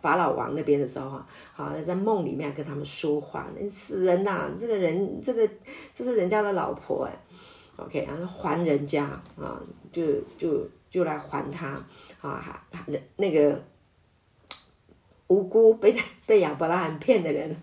[0.00, 3.48] 法老王那边的时候哈，好在梦里面跟他们说话。
[3.58, 5.48] 那死人呐、这个人，这个
[5.92, 7.12] 这是人家的老婆哎
[7.76, 9.04] ，OK，然后还人家
[9.36, 11.84] 啊，就就就来还他
[12.20, 13.62] 啊，人那个
[15.26, 15.94] 无辜被
[16.26, 17.56] 被亚伯拉罕骗的人。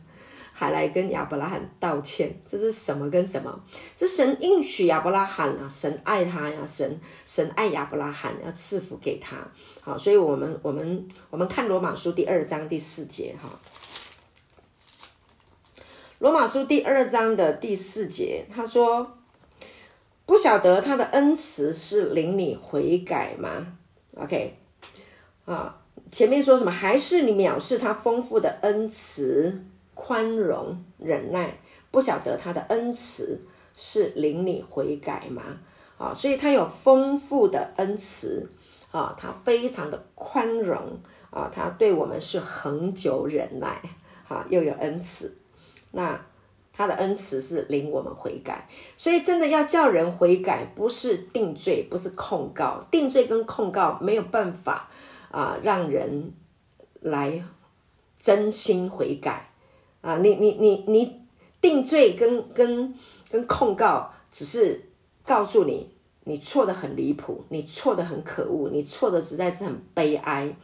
[0.59, 3.63] 还来跟亚伯拉罕道歉，这是什么跟什么？
[3.95, 9.37] 这神应许亚伯拉罕啊，神爱他呀，神神爱亚伯拉罕，要赐福给他。
[9.79, 13.49] 好，所以我们我们我们看罗马书第二章第四节哈。
[16.17, 19.17] 罗马书第二章的第四节，他说
[20.27, 23.77] ：“不晓得他的恩慈是领你悔改吗
[24.17, 24.57] ？”OK，
[25.45, 25.77] 啊，
[26.11, 26.69] 前面说什么？
[26.69, 29.63] 还是你藐视他丰富的恩慈？
[30.01, 31.59] 宽容忍耐，
[31.91, 33.41] 不晓得他的恩慈
[33.75, 35.43] 是领你悔改吗？
[35.97, 38.49] 啊，所以他有丰富的恩慈
[38.91, 40.97] 啊，他非常的宽容
[41.29, 43.81] 啊，他对我们是恒久忍耐，
[44.29, 45.37] 啊，又有恩慈。
[45.91, 46.25] 那
[46.71, 54.89] 他的恩慈是领我们悔改，所以真的要叫人悔改，不是定罪，不是控告，定罪跟控告没有办法
[55.29, 56.31] 啊，让人
[57.01, 57.43] 来
[58.17, 59.48] 真心悔改。
[60.01, 61.21] 啊，你你你你
[61.59, 62.93] 定罪跟跟
[63.29, 64.89] 跟控告，只是
[65.25, 65.89] 告诉你
[66.23, 70.55] 你错的很离谱，你错的很可恶，你错的实在是很悲哀。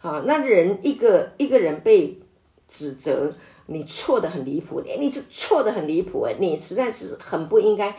[0.00, 2.18] 啊，那人一个一个人被
[2.66, 3.30] 指责，
[3.66, 7.94] 你错的很离谱，哎，你是错的很离谱，哎，你实在是很不应该。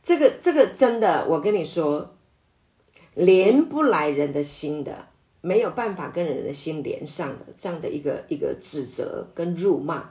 [0.00, 2.14] 这个这个真的，我跟你说，
[3.14, 5.08] 连不来人的心的。
[5.42, 10.04] 没有办法跟人的心连上的这样的一个一个指责跟辱骂，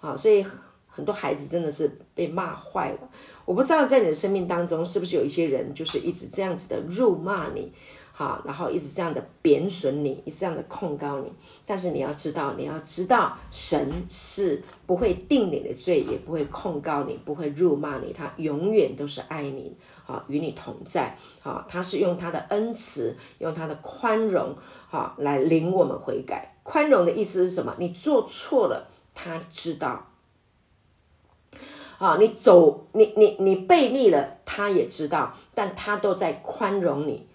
[0.00, 0.46] 啊，所以
[0.86, 3.10] 很多孩子真的是被骂坏了。
[3.44, 7.72] 我不知道在你的生命当中是不是有一些人就是一直这样子的辱骂你，
[8.12, 11.32] 好，然后一直这样的贬损你，一直这样的控告你。
[11.64, 19.76] 但是你要知道，你要知道，神是不会定你的罪，也不会控告你，不会辱骂你，他永远都是爱你。
[20.06, 24.56] 啊，与你同在，啊，他是用他的恩慈，用他的宽容，
[24.90, 26.56] 啊，来领我们悔改。
[26.62, 27.74] 宽容的意思是什么？
[27.78, 30.06] 你做错了，他知道。
[31.98, 37.26] 啊，你走，你你你背逆了，他也知道，但他都在宽容你。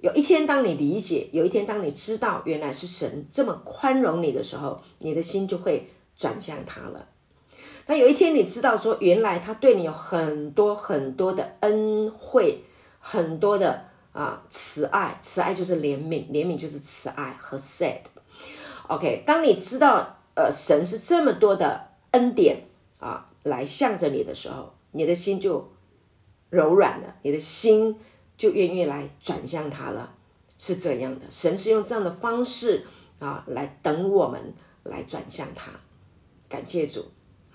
[0.00, 7.06] 有一天，当你理解，有一天，当你知道原来是神这么宽容你的时候，你的心就会转向他了。
[7.88, 12.62] 那有一天你知道说，原来他对你有很多很多的恩惠，
[13.00, 18.00] 很多的啊慈爱，慈爱就是怜悯，怜悯就是慈爱和 sad。
[18.88, 22.64] OK，当你知道呃神是这么多的恩典
[22.98, 25.72] 啊来向着你的时候，你的心就
[26.50, 27.98] 柔软了，你的心
[28.36, 30.12] 就愿意来转向他了，
[30.58, 31.24] 是这样的。
[31.30, 32.84] 神是用这样的方式
[33.18, 35.70] 啊来等我们来转向他，
[36.50, 37.06] 感谢主。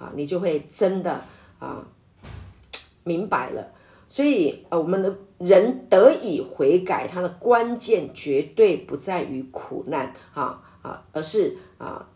[0.04, 1.24] 啊，你就会真的
[1.60, 1.88] 啊
[3.06, 3.72] 明白了。
[4.06, 12.10] 所以，呃，我们的人得以悔改，它的关键绝对不在于苦难，啊啊，而是啊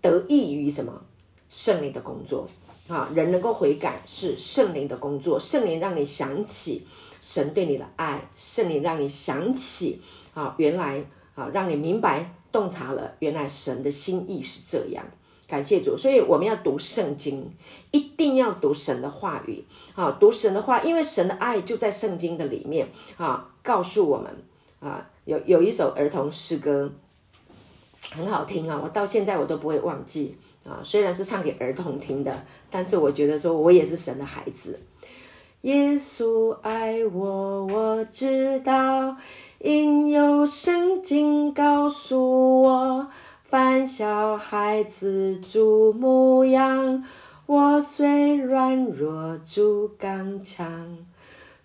[0.00, 1.04] 得益于什么？
[1.48, 2.48] 圣灵的工作
[2.88, 6.86] 啊，人能够悔改是圣灵的工作，圣灵让你想起
[7.20, 10.00] 神对你的爱，圣灵让你想起
[10.34, 15.04] 啊，原来啊，让你明白洞察了，原来神的心意是这样。
[15.52, 17.52] 感谢主，所以我们要读圣经，
[17.90, 19.62] 一定要读神的话语
[19.94, 20.16] 啊！
[20.18, 24.34] 读神的话，因为神的爱就在圣经的里面啊，告诉我们
[24.80, 26.90] 啊，有有一首儿童诗歌
[28.12, 30.80] 很好听啊，我到现在我都不会忘记啊。
[30.82, 34.80] 虽然是唱给儿童听的，但是我觉得说我也是神的孩子。
[35.60, 39.18] 耶稣爱我，我知道，
[39.58, 43.06] 因有圣经告诉我，
[43.52, 47.04] 凡小孩子主牧羊，
[47.44, 50.96] 我虽软弱，主刚强。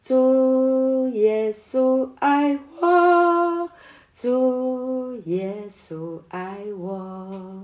[0.01, 3.69] 主耶稣爱我，
[4.11, 7.63] 主耶稣爱我，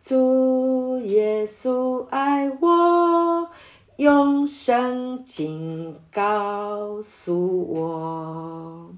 [0.00, 3.46] 主耶稣爱我，
[3.96, 8.90] 用圣经告诉我。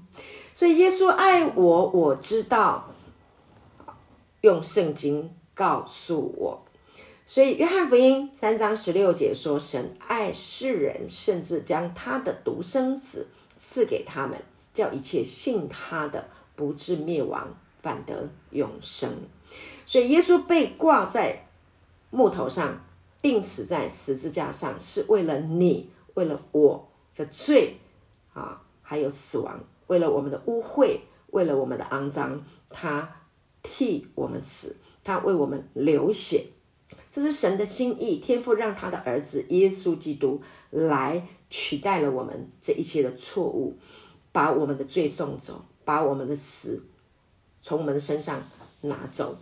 [0.53, 2.92] 所以耶稣爱我，我知道，
[4.43, 6.65] 用圣经告诉我。
[7.25, 14.41] 所以，约翰福音三章十六节说：“神爱世人，甚至将他的独生子赐给他们，
[14.73, 16.27] 叫一切信他的
[16.57, 19.09] 不至灭亡，反得永生。”
[19.87, 21.47] 所以，耶稣被挂在
[22.09, 22.83] 木头上，
[23.21, 27.77] 钉死在十字架上，是为了你，为了我的罪
[28.33, 33.22] 啊，还有死亡，为了我们的污秽，为了我们的肮脏，他
[33.63, 36.45] 替我们死，他为我们流血。
[37.09, 43.77] 这是神的心意，天父让他的儿子耶稣基督来取代了我们这一切的错误，
[44.31, 46.83] 把我们的罪送走，把我们的死
[47.61, 48.43] 从我们的身上
[48.81, 49.37] 拿走。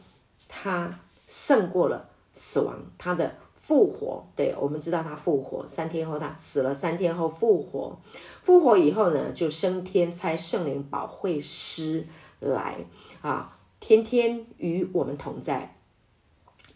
[0.48, 7.98] 他胜过了死亡，他的复活，对，我们知道他复活，三天后他死了，三天后复活，
[8.44, 12.06] 复活以后呢，就升天，差圣灵保惠师
[12.40, 12.86] 来
[13.22, 15.76] 啊，天天与我们同在，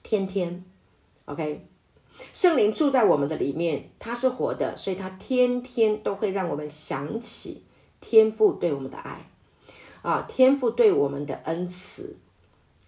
[0.03, 0.65] 天天。
[1.25, 1.65] OK，
[2.33, 7.63] 圣灵住在我们的里面，他是活的，所以他天天都会让我们想起
[8.01, 9.29] 天父对我们的爱，
[10.01, 12.17] 啊，天父对我们的恩慈，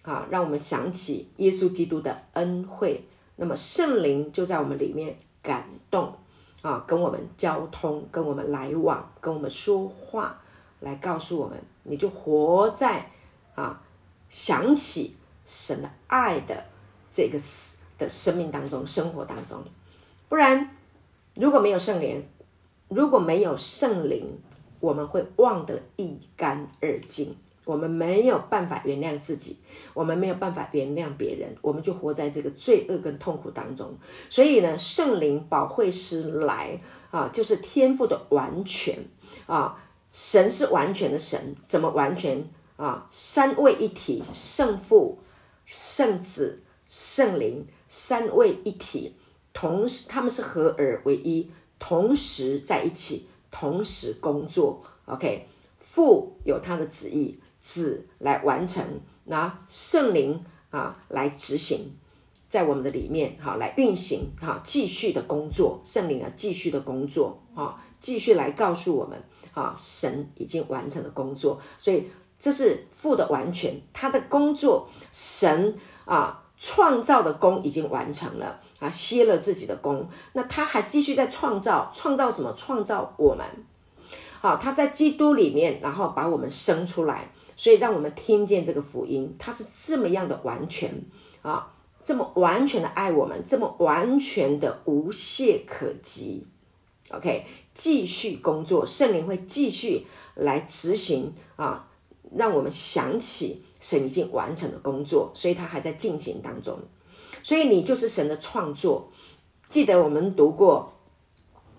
[0.02, 3.04] 啊，让我们想起耶稣基督的恩惠。
[3.36, 6.12] 那么圣灵就在我们里面感动，
[6.62, 10.42] 啊，跟我们交通，跟我们来往，跟我们说话，
[10.80, 13.10] 来告诉我们，你就活在
[13.54, 13.82] 啊，
[14.28, 16.64] 想起神的爱的
[17.10, 17.38] 这个
[17.96, 19.64] 的生命当中，生活当中，
[20.28, 20.76] 不然
[21.34, 22.24] 如果没有圣灵，
[22.88, 24.38] 如果没有圣灵，
[24.80, 27.36] 我们会忘得一干二净。
[27.64, 29.58] 我们没有办法原谅自己，
[29.92, 33.94] 我们没有办法原谅别人，我们就活在这个罪恶跟痛苦当中。
[34.30, 38.96] 所以呢，圣灵保惠师来啊，就是天赋的完全
[39.44, 39.78] 啊，
[40.14, 42.42] 神是完全的神，怎么完全
[42.78, 43.06] 啊？
[43.10, 45.18] 三位一体，圣父、
[45.66, 47.66] 圣子、圣灵。
[47.90, 49.14] 三位一体，
[49.54, 54.84] 同时他们是合而为一，同时在一起，同时工作。
[55.06, 55.48] OK，
[55.78, 58.84] 父有他的旨意，子来完成，
[59.24, 61.96] 那圣灵啊来执行，
[62.50, 65.80] 在我们的里面，好来运行，好继续的工作。
[65.82, 69.18] 圣灵啊，继续的工作，啊，继续来告诉我们，
[69.54, 72.04] 啊，神已经完成了工作，所以
[72.38, 76.44] 这是父的完全，他的工作，神啊。
[76.60, 82.52] 创造的功已经完成了啊，歇了自己的功，那他还继续在创造，创造什么？
[82.56, 83.46] 创造我们。
[84.40, 90.92] 好，他在基督里面，然后把我们生出来，所以让我们听见这个福音，他是这么样的完全
[91.42, 91.72] 啊，
[92.02, 96.44] 这么完全的爱我们，这么完全的无懈可击。
[97.10, 101.87] OK，继续工作，圣灵会继续来执行啊，
[102.36, 103.64] 让我们想起。
[103.80, 106.76] 神已经完成的工作，所以他还在进行当中。
[107.44, 109.12] 所以你就是神的创作。
[109.70, 110.92] 记得我们读过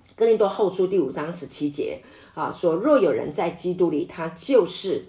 [0.16, 2.02] 《哥林多后书》第五章十七节
[2.36, 5.08] 啊，说若有人在基督里，他就是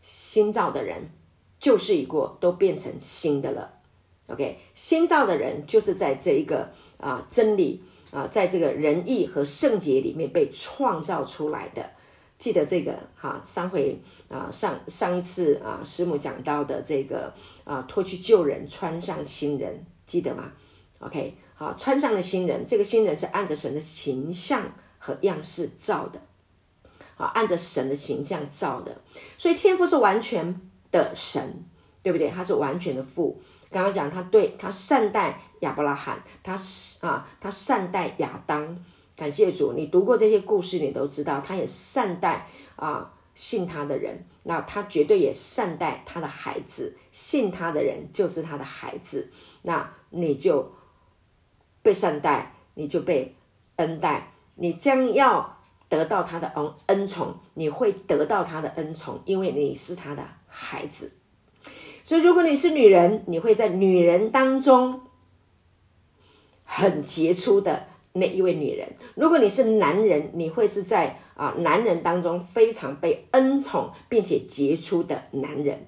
[0.00, 1.10] 新造的人，
[1.58, 3.80] 旧事已过，都变成新的了。
[4.28, 11.90] OK，新造的人就是在这一个啊真理啊，在这个仁义和圣洁里面被创造出来的。
[12.42, 17.32] 记得这个哈，上回啊上上一次啊师母讲到的这个
[17.62, 20.50] 啊脱去旧人，穿上新人，记得吗
[20.98, 24.60] ？OK，好，穿上了新人，这个新人是按着神的形象
[24.98, 26.20] 和样式造的，
[27.14, 29.00] 好，按着神的形象造的，
[29.38, 31.64] 所以天父是完全的神，
[32.02, 32.28] 对不对？
[32.28, 33.40] 他是完全的父。
[33.70, 38.84] 刚刚讲他对他善待亚伯拉罕，他是啊他善待亚当。
[39.22, 49.30] 感谢主，你读过这些故事，你都知道，他也善待啊信他的人，那他绝对也善待他的孩子，信他的人就是他的孩子，
[49.62, 50.72] 那你就
[51.82, 53.36] 被善待，你就被
[53.76, 55.56] 恩待，你将要
[55.88, 61.12] 得到他的恩恩宠，你会得到他的恩宠，因为你是他的孩子。
[62.02, 65.02] 所以，如果你是女人，你会在女人当中
[66.64, 67.91] 很杰出的。
[68.12, 68.88] 那一位女人。
[69.14, 75.86] 如果你是男人，你会是在啊男人当中非常被恩宠并且杰出的男人。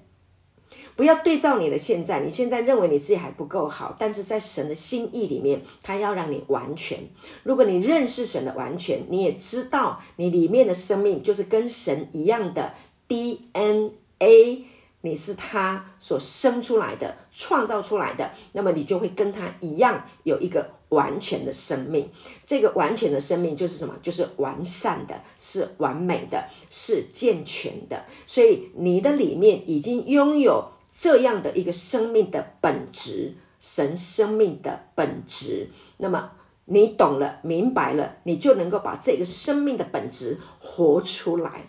[0.95, 6.97] 不要对照你的现在，你现在认为你自己还不够好，但是在神的心意里面，他要让你完全。
[7.43, 12.71] 如果你认识神的完全，你也知道你里面的生命就是跟神一样的
[13.09, 14.63] DNA，
[15.05, 22.09] 你是他所生出来的、创造出来的，那么你就会跟他一样有一个完全的生命。
[22.45, 23.95] 这个完全的生命就是什么？
[24.01, 28.03] 就是完善的，是完美的，是健全的。
[28.25, 30.71] 所以你的里面已经拥有。
[30.97, 36.31] 这样的一个生命的本质，神生命的本质，那么
[36.63, 41.67] 你懂了、明白了，你就能够把这个生命的本质活出来。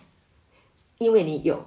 [0.97, 1.65] 因为你有，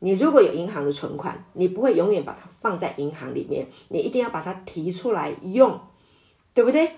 [0.00, 5.80] 你如果有银行的存款，你不会永远把它放在银行里面，你一定要把它提出来用，
[6.54, 6.92] 对不对？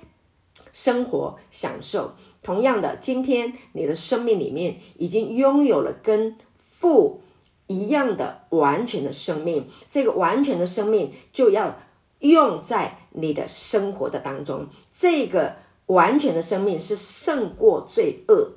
[0.73, 7.23] 生活享受，同样的，今天你的生命里面已经拥有了跟父。
[7.67, 11.79] 一样的完全的生命，这个完全的生命就要
[12.19, 14.67] 用在你的生活的当中。
[14.91, 15.55] 这个
[15.87, 18.55] 完全的生命是胜过罪恶，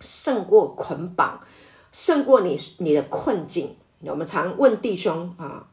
[0.00, 1.46] 胜过捆绑，
[1.94, 3.74] 胜过你你的困境。
[4.00, 5.66] 我们常问弟兄啊，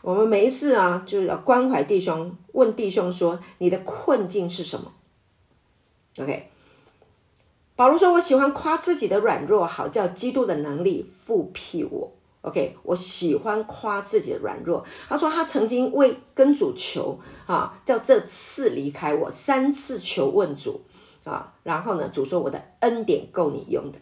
[0.00, 4.90] 我们没事啊，就是要关怀弟兄，问弟兄说：你的困境是什么
[6.18, 6.48] ？OK。
[7.74, 12.12] 保罗说：“我喜欢夸自己的软弱，好叫基督的能力覆庇我。”
[12.42, 14.84] OK，我喜欢夸自己的软弱。
[15.08, 20.82] 他说他曾经为跟主求啊，叫这次离开我，三次求问主
[21.24, 21.52] 啊。
[21.62, 23.98] 然后呢，主说：“我的恩典够你用的。”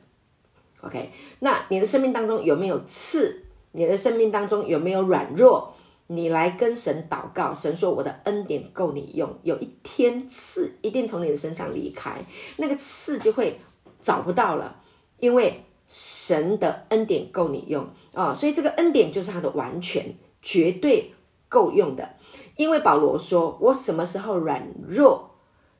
[0.82, 1.10] OK，
[1.40, 3.44] 那你的生命当中有没有刺？
[3.72, 5.74] 你的生命当中有没有软弱？
[6.08, 12.16] 你来跟神祷告，神说：“我的恩典够你用。”有一天刺一定从你的身上离开，
[12.56, 13.60] 那个刺就会
[14.02, 14.76] 找不到了，
[15.20, 18.34] 因为神的恩典够你用啊、哦！
[18.34, 21.14] 所以这个恩典就是他的完全，绝对
[21.48, 22.16] 够用的。
[22.56, 25.30] 因为保罗说：“我什么时候软弱，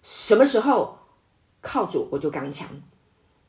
[0.03, 0.97] 什么时候
[1.61, 2.69] 靠主，我就刚强，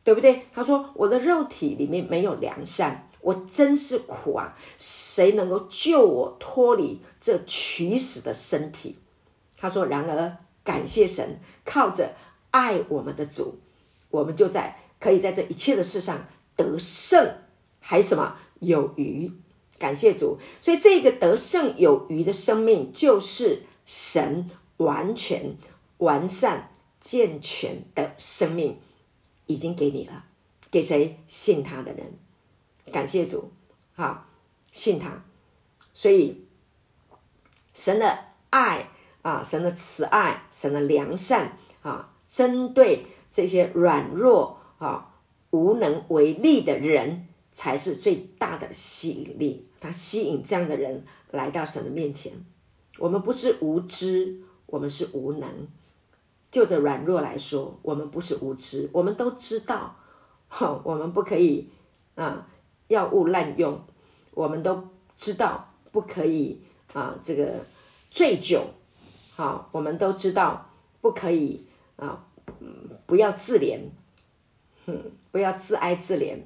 [0.04, 4.58] 对不对？”他说：“我的肉体里面没有良善。”我真是苦啊！
[4.80, 8.98] 谁能够救我脱离这取死的身体？
[9.56, 12.16] 他说：“然而感谢神，靠着
[12.50, 13.60] 爱我们的主，
[14.10, 16.26] 我们就在可以在这一切的事上
[16.56, 17.36] 得胜，
[17.80, 19.32] 还什么有余？
[19.78, 20.40] 感谢主！
[20.60, 25.56] 所以这个得胜有余的生命，就是神完全
[26.00, 28.80] 完善健全的生命，
[29.54, 30.26] 已经给你了。
[30.70, 32.14] 给谁信他的人？”
[32.92, 33.52] 感谢主，
[33.96, 34.28] 哈，
[34.72, 35.24] 信他，
[35.94, 36.46] 所以
[37.74, 38.90] 神的爱
[39.22, 45.16] 啊，神的慈爱，神的良善啊，针对这些软弱啊、
[45.52, 49.68] 无能为力的人，才是最大的吸引力。
[49.80, 52.34] 他吸引这样的人来到神的面前。
[52.98, 55.68] 我们不是无知，我们是无能。
[56.52, 59.96] 就着软弱来说，我们不是无知，我们都知道，
[60.48, 61.70] 哈，我们不可以
[62.16, 62.48] 啊。
[62.88, 63.82] 药物滥用，
[64.32, 67.66] 我们都知道不可以啊，这个
[68.10, 68.66] 醉酒，
[69.34, 72.28] 好，我们都知道不可以啊，
[73.06, 73.80] 不要自怜，
[74.86, 76.38] 哼，不要自哀自怜。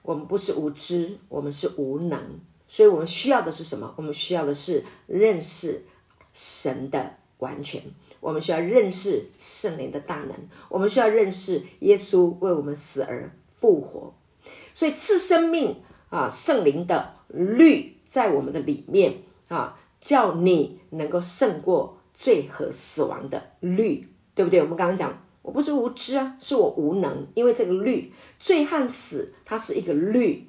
[0.00, 3.92] 我们不是无知，我们是无能，所以我们需要的是什么？
[3.98, 5.84] 我们需要的是认识
[6.32, 7.82] 神的完全，
[8.24, 10.30] 我们需要认识圣灵的大能，
[10.70, 14.14] 我们需要认识耶稣为我们死而复活。
[14.72, 15.76] 所以赐生命
[16.08, 19.12] 啊，圣灵的律在我们的里面
[19.48, 24.62] 啊，叫你能够胜过罪和死亡的律，对不对？
[24.62, 28.10] 我们刚刚讲，我不是无知啊，是我无能，因为这个律，
[28.40, 30.48] 罪和死，它是一个律，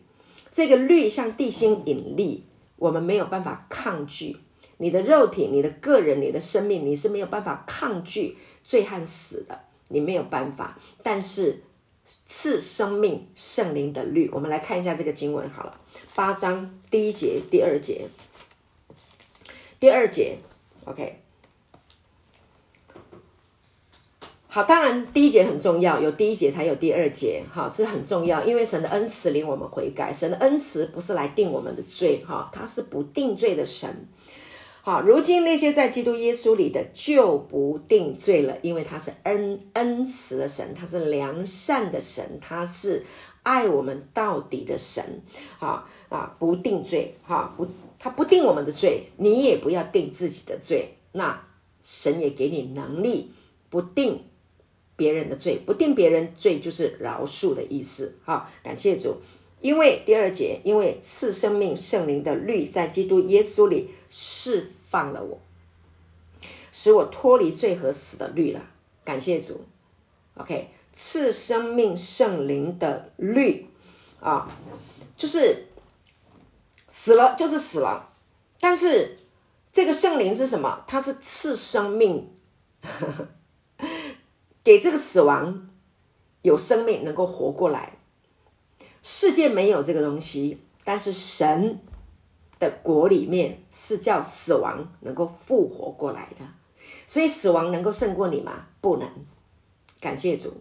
[0.49, 2.45] 这个律像地心引力，
[2.77, 4.37] 我们没有办法抗拒。
[4.77, 9.59] 你的肉体、你的个人、你的生命，你是没有办法抗拒罪和死的，
[9.89, 11.63] 你没有办法，但是。
[12.23, 15.81] 赐生命圣灵的律，我们来看一下这个经文好了，
[16.13, 18.07] 八章第一节、第二节，
[19.79, 20.37] 第二节
[20.85, 21.23] ，OK，
[24.47, 34.07] 好，当然第一节很重要，有第一节才有第二节，哈，是很重要，因为神的恩慈领我们悔改，神的恩慈不是来定我们的罪，哈，他是不定罪的神。
[34.85, 43.03] 好，如今那些在基督耶稣里的就不定罪了，因为他是恩恩慈的神，他是良善的神，他是
[43.41, 45.03] 爱我们到底的神。
[45.57, 47.67] 啊啊，不定罪，哈不，
[47.97, 50.89] 他不定我们的罪，你也不要定自己的罪。
[51.13, 51.41] 那
[51.81, 53.31] 神也给你能力，
[53.71, 54.21] 不定
[54.95, 58.19] 别人的罪，不定别人罪就是饶恕的意思。
[58.23, 59.15] 好，感谢主，
[59.61, 65.39] 因为第二节，因为赐生命圣灵的律在基督耶稣里释放了我，
[66.71, 68.61] 使我脱离罪和死的律了。
[69.03, 69.65] 感谢主。
[70.35, 73.69] OK，赐生命圣灵的律
[74.19, 74.47] 啊，
[75.15, 75.67] 就是
[76.87, 78.13] 死了就是死了，
[78.59, 79.19] 但是
[79.71, 80.83] 这个圣灵是什么？
[80.87, 82.29] 它是赐生命，
[84.63, 85.69] 给这个死亡
[86.41, 87.97] 有生命，能够活过来。
[89.01, 91.79] 世界没有这个东西，但是神
[92.59, 96.45] 的国里面是叫死亡能够复活过来的，
[97.05, 98.67] 所以死亡能够胜过你吗？
[98.81, 99.09] 不能。
[99.99, 100.53] 感谢主，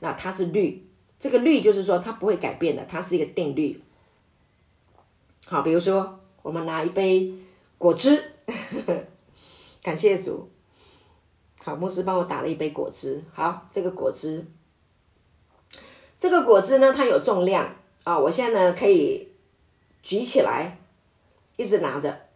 [0.00, 0.86] 那它是律，
[1.18, 3.82] 这个律就是说它不会改变的，它是一个定律。
[5.46, 7.34] 好，比如说我们拿一杯
[7.78, 8.54] 果汁，呵
[8.86, 9.04] 呵，
[9.82, 10.48] 感谢主。
[11.64, 13.22] 好，牧师帮我打了一杯果汁。
[13.32, 14.46] 好，这个果汁，
[16.18, 17.74] 这个果汁呢，它有重量
[18.04, 19.28] 啊，我现在呢可以
[20.02, 20.78] 举起来，
[21.56, 22.28] 一直拿着。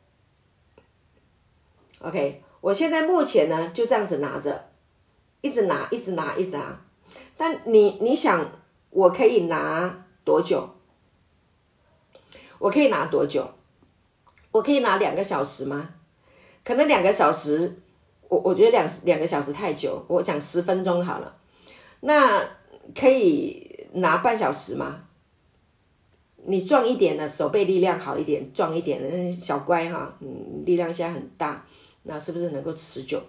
[2.01, 4.69] OK，我现在目前呢就这样子拿着。
[5.43, 6.81] 一直拿，一直拿，一直拿。
[7.37, 8.51] 但你你想，
[8.91, 10.75] 我可以拿多久？
[12.59, 13.55] 我可以拿多久？
[14.51, 15.91] 我可以拿两个小时吗？
[16.64, 17.81] 可能两个小时，
[18.29, 20.05] 我我觉得两两个小时太久。
[20.09, 21.37] 我讲十分钟好了。
[22.01, 22.43] 那
[22.95, 25.06] 可以拿半小时吗？
[26.49, 31.65] 你壮一点的，手背力量好一点，壮一点的小乖哈，嗯，力量现在很大，
[32.05, 33.21] 那是不是能够持久？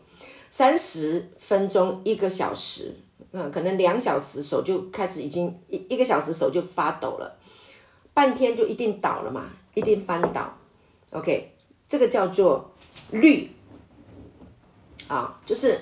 [0.49, 2.95] 三十分钟，一个小时，
[3.31, 7.37] 嗯，可能两小时手就开始已经一一个小时手就发抖了，
[8.13, 10.55] 半天就一定倒了嘛，一定翻倒。
[11.11, 11.53] OK，
[11.87, 12.71] 这个叫做
[13.11, 13.49] 律
[15.07, 15.79] 啊，就是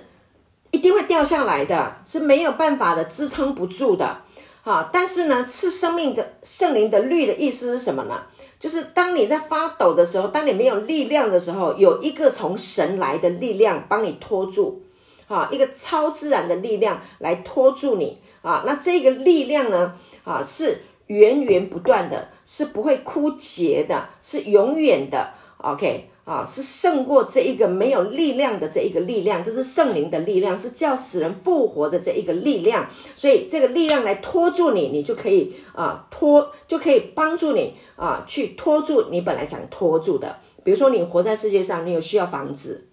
[0.72, 4.22] 一定会掉下来的，是没有办法的，支撑不住的
[4.66, 4.90] 啊。
[4.92, 8.24] 但是呢，赐生命的圣灵的律的意思是什么呢？
[8.58, 14.82] 就是当你在发抖的时候，当你没有力量的时候，有一个从神来的力量帮你拖住，
[15.28, 19.94] 啊，一个超自然的力量来拖住你，啊，那这个力量呢，
[20.24, 26.10] 啊，是源源不断的，是不会枯竭的，是永远的，OK。
[26.26, 32.90] 啊，是胜过这一个没有力量的这一个力量，这是圣灵的力量，是叫死人复活的这一个力量。
[33.16, 40.38] 所以这个力量来拖住你，你就可以啊拖，就可以帮助你啊去拖住你本来想拖住的。
[40.64, 42.88] 比如说你活在世界上，你有需要房子，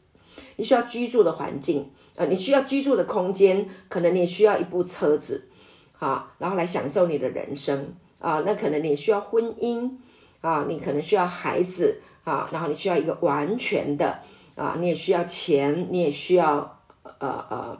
[0.56, 5.48] 你需要居住的环境啊，你需要居住的空间，可能你需要一部车子
[5.98, 8.42] 啊，然后来享受你的人生啊。
[8.44, 9.90] 那可能你需要婚姻
[10.42, 12.02] 啊，你可能需要孩子。
[12.24, 14.20] 啊，然后你需要一个完全的
[14.54, 17.78] 啊，你也需要钱，你也需要呃呃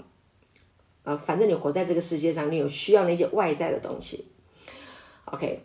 [1.05, 4.27] 呃，反正你活在这个世界上，你有需要那些外在的东西。
[5.27, 5.65] OK，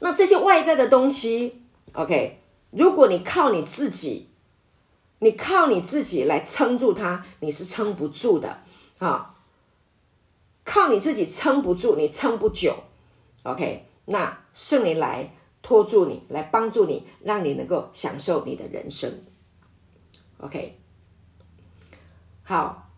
[0.00, 1.62] 那这些外在的东西
[1.92, 4.28] ，OK，如果你靠你自己，
[5.20, 8.62] 你靠你自己来撑住它，你是撑不住的
[8.98, 9.34] 啊。
[10.64, 12.74] 靠你自己撑不住，你撑不久。
[13.44, 15.30] OK，那圣灵来。
[15.68, 19.12] 拖住你，来帮助你，让你能够享受你的人生。
[20.38, 20.78] OK，
[22.42, 22.88] 好，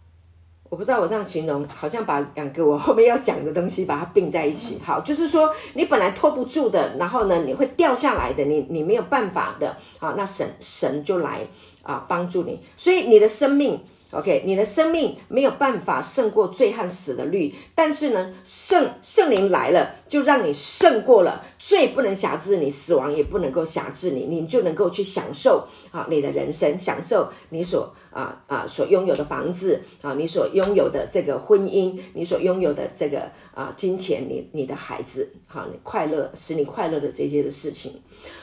[0.68, 4.78] 我不知道我这样形容，好像把两个我后面要讲的东西把它并在一起。
[4.84, 11.44] 好，就是说你本来拖不住的，然后呢，你会掉下来的，你你没有办法的啊，那神神就来
[11.82, 13.80] 啊帮助你，所以你的生命。
[14.12, 38.02] OK，你的生命没有办法胜过罪和死的律，但是呢，圣圣灵来了，就让你胜过了罪，不能辖制你，死亡也不能够辖制你，你就能够去享受啊你的人生，享受你所啊啊所拥有的房子啊，你所拥有的这个婚姻，你所拥有的这个啊金钱，你你的孩子，好，你快乐使你快乐的这些的事情，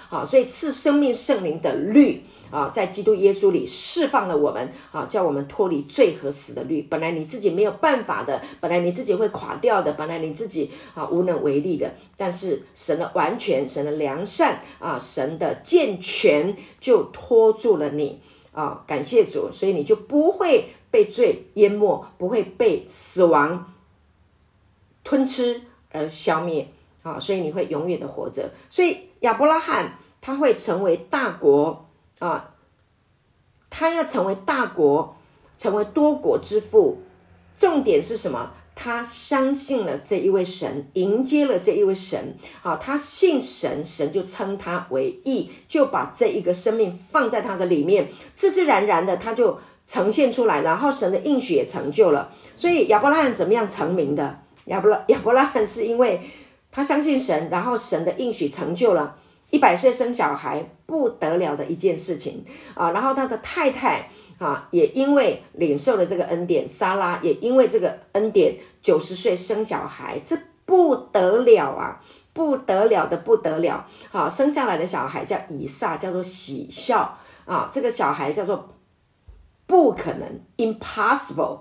[0.09, 2.23] 好，所以赐生命圣灵的律。
[2.49, 6.81] 啊，在基督耶稣里释放了我们啊，叫我们脱离罪和死的律。
[6.83, 11.93] 本来你自己没有办法的，本来你自己会垮掉的，本来你自己啊无能为力的。
[12.15, 18.21] 但是神的完全、神的良善啊，神的健全就拖住了你
[18.53, 18.81] 啊！
[18.87, 23.73] 感谢主，所以你就不会被罪淹没，不会被死亡
[25.03, 26.69] 吞吃而消灭
[27.03, 27.19] 啊！
[27.19, 28.51] 所以你会永远的活着。
[28.69, 31.85] 所以亚伯拉罕他会成为大国。
[32.19, 32.55] 啊，
[33.69, 35.15] 他要成为大国，
[35.55, 37.03] 成为多国之父。
[37.55, 38.53] 重点是什么？
[38.73, 42.35] 他相信了这一位神，迎接了这一位神。
[42.63, 52.31] 啊，他信神，神就称他为义，就把这一个生命放在他的里面，自自然然的，他就呈现出来，然后神的应许也成就了。
[52.55, 54.39] 所以亚伯拉罕怎么样成名的？
[54.65, 56.21] 亚伯拉亚伯拉罕是因为
[56.71, 59.17] 他相信神，然后神的应许成就了，
[59.49, 62.43] 一百岁生小孩不得了的一件事情
[62.75, 62.91] 啊。
[62.91, 71.99] 然后他的太太啊，也因为领受了这个恩典，撒拉也因为这个恩典，九十岁生小孩，这不得了啊，
[72.33, 73.85] 不得了的不得了。
[74.11, 78.69] 啊，生下来的小孩叫以撒，叫做喜笑啊，这个小孩叫做。
[79.69, 81.59] 不可能，impossible，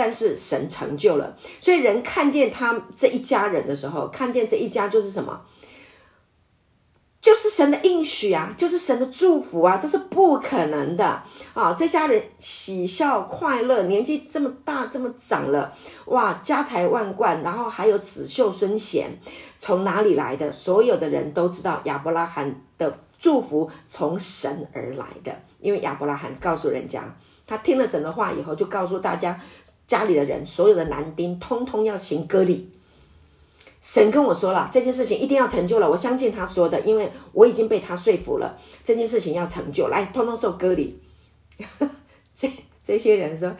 [0.00, 5.42] 但是神成就了，所以人看见他这一家人的时候，看见这一家就是什么？
[7.20, 11.22] 就是神的应许啊，就是神的祝福啊，这是不可能的
[11.52, 11.74] 啊！
[11.74, 15.70] 这家人喜笑快乐，年纪这么大，这么长了，
[16.06, 19.10] 哇，家财万贯，然后还有子秀孙贤，
[19.54, 20.50] 从哪里来的？
[20.50, 27.14] 所有的人都知道亚伯拉罕的祝福从神而来的，因为亚伯拉罕告诉人家。
[27.46, 29.36] 他听了神的话以后，就告诉大家，
[29.90, 32.70] 家里的人，所有的男丁，通通要行割礼。
[33.82, 40.96] 神跟我说了，这件事情一定要成就了，我相信他说的，因为我已经被他说服了，这件事情要成就，来，通通受割礼。
[42.36, 42.48] 这
[42.84, 43.52] 这些人说，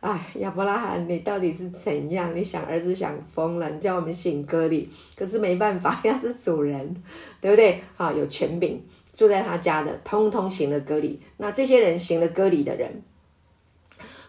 [0.00, 2.34] 哎，亚伯拉罕，你到底是怎样？
[2.34, 7.02] 你想儿子想疯了，你叫我们行割礼，可是没办法， 他是主人，
[7.42, 7.82] 对不对？
[7.94, 8.82] 好，有权柄
[9.12, 11.20] 住在他家的，通通行了割礼。
[11.36, 13.02] 那这些人行了割礼的人。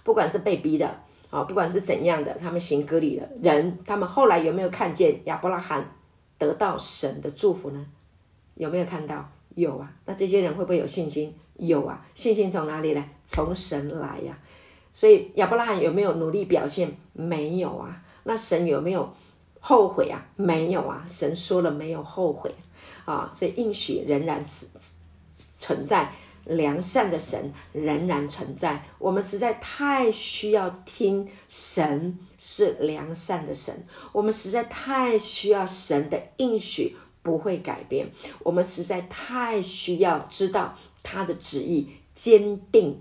[0.04, 1.02] 不管是被逼的
[1.36, 5.94] 啊，不管是怎样的，他们行割礼的人，他们后来有没有看见亚伯拉罕
[6.38, 7.86] 得到神的祝福呢？
[8.56, 9.30] 有没有看到？
[9.56, 9.92] 有啊。
[10.06, 11.36] 那这些人会不会有信心？
[11.58, 12.06] 有啊。
[12.14, 13.10] 信心从哪里来？
[13.26, 14.40] 从神来呀、
[14.94, 16.96] 所以亚伯拉罕有没有努力表现？
[17.12, 18.02] 没有啊。
[18.24, 19.14] 那神有没有
[19.60, 20.26] 后悔啊？
[20.38, 21.04] 没有啊。
[21.06, 22.56] 神说了没有后悔
[23.04, 23.30] 啊。
[23.34, 24.72] 所以应许仍然存
[25.58, 26.14] 存在。
[26.46, 38.12] 良善的神仍然存在，我们实在太需要听神是良善的神，我们实在太需要神的应许不会改变，
[38.44, 43.00] 我们实在太需要知道他的旨意坚定、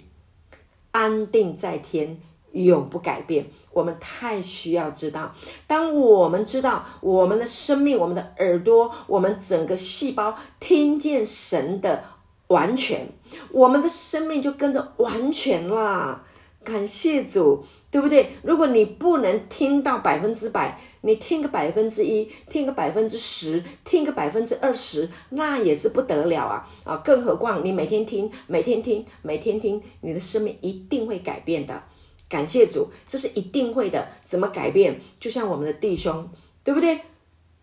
[0.90, 2.18] 安定在天，
[2.52, 3.50] 永不改变。
[3.72, 5.34] 我们太需要知道，
[5.66, 12.13] 当我们知道我们的生命、我们的耳朵、我们整个细胞听见神的。
[12.48, 13.06] 完全，
[13.50, 16.24] 我们的生命就跟着完全啦。
[16.62, 18.30] 感谢主，对不对？
[18.42, 26.66] 如果你不能听到百分之百，你听个百分之一，听个百分之十，听个百分之二十，那也是不得了啊！
[26.84, 31.82] 啊，更何况你每天听，每天听，每天听，你的生命一定会改变的。
[32.30, 34.08] 感谢主，这是一定会的。
[34.24, 34.98] 怎么改变？
[35.20, 36.30] 就像我们的弟兄，
[36.62, 36.98] 对不对？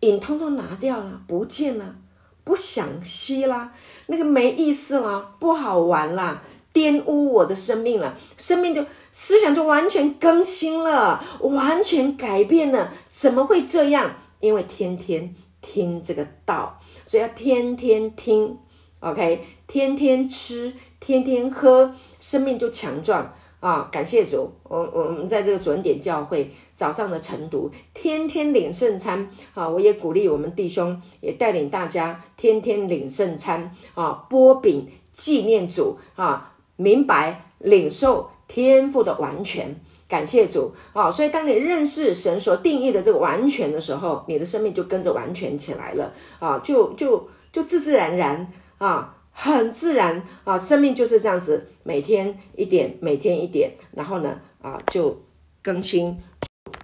[0.00, 1.96] 瘾通通拿掉了，不见了。
[2.44, 3.72] 不想吸啦，
[4.12, 6.42] 那个没意思了，不好玩啦，
[6.74, 14.14] 玷污我的生命了，生命就思想就完全更新了，完全改变了，怎么会这样？
[14.40, 18.58] 因为天天听这个道，所以要天天听
[19.00, 23.32] ，OK，天天吃，天天喝，生命就强壮。
[23.60, 24.50] 啊，感谢主！
[24.64, 26.52] 我我们在这个准点教会
[26.82, 29.30] 早上的晨读，天天领圣餐。
[29.54, 33.70] 啊，我也鼓励我们弟兄，也带领大家天天领圣餐。
[33.94, 35.96] 啊，擘饼纪念主。
[36.16, 39.76] 啊，明白领受天赋的完全。
[40.08, 40.74] 感谢主！
[40.92, 46.12] 啊，所以当你认识神所定义的这个完全的时候，你的生命就跟着完全起来了。
[46.40, 49.14] 啊，就就就自自然然啊。
[49.30, 55.22] 很自然啊，生命就是这样子，每天一点，每天一点，然后呢，啊，就
[55.62, 56.18] 更新、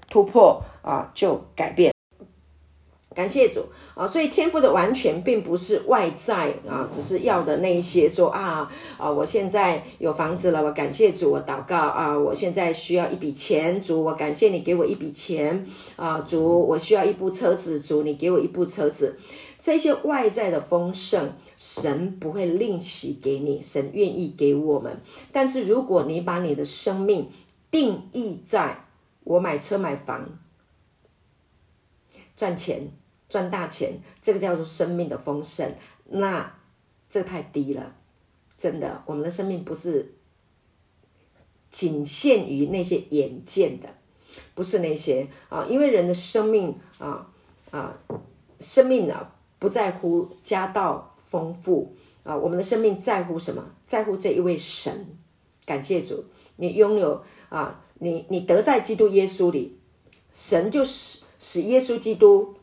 [0.09, 1.93] 突破啊，就改变。
[3.15, 3.65] 感谢主
[3.97, 4.07] 啊！
[4.07, 19.19] 所以天赋的完全并不是外在啊，只是要的那一些说啊啊，我现在有房子了，我感谢主，我祷告啊，我现在需要一笔钱，主，我感谢你给我一笔钱啊，主，我需要一部车子，主，你给我一部车子。
[19.59, 25.01] 这些外在的丰盛，神不会吝惜给你，神愿意给我们。
[25.33, 27.29] 但是如果你把你的生命
[27.69, 28.85] 定义在
[29.29, 30.39] 我买车买房
[32.35, 32.91] 赚钱。
[33.29, 35.71] 赚大钱，这个叫做生命的丰盛，
[36.07, 36.59] 那
[37.11, 37.95] 这太低了，
[38.57, 40.15] 真的，我们的生命不是
[41.69, 43.95] 仅限于那些眼见的，
[44.55, 47.31] 不是那些啊，因为人的生命啊
[47.71, 48.01] 啊，
[48.61, 53.75] 生命呢、啊、不在乎家道丰富啊，我们的生命在乎什么？
[53.85, 55.19] 在乎这一位神。
[55.67, 56.25] 感谢主，
[56.57, 59.79] 你拥有啊，你你得在基督耶稣里，
[60.33, 62.55] 神就使使耶稣基督。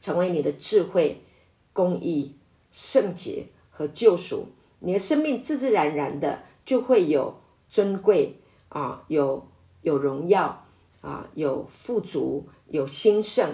[0.00, 1.24] 成为你的智慧、
[1.72, 2.36] 公义、
[2.70, 4.46] 圣洁和救赎，
[4.78, 9.48] 你的生命自自然然的就会有尊贵啊，有
[9.82, 10.64] 有荣耀
[11.00, 13.50] 啊，有富足，有兴盛，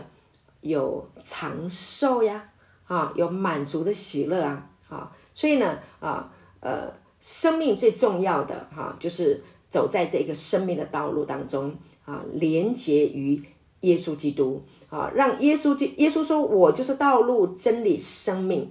[0.61, 2.51] 有长寿呀，
[2.87, 6.31] 啊，有满足的喜乐啊，啊，所以呢，啊，
[6.61, 9.43] 呃，生命最重要的哈、就是
[9.75, 13.43] 走在这个生命的道路当中啊，连接于
[13.81, 18.71] 耶稣基督啊，让耶稣基耶稣说，我就是道路、真理、生命。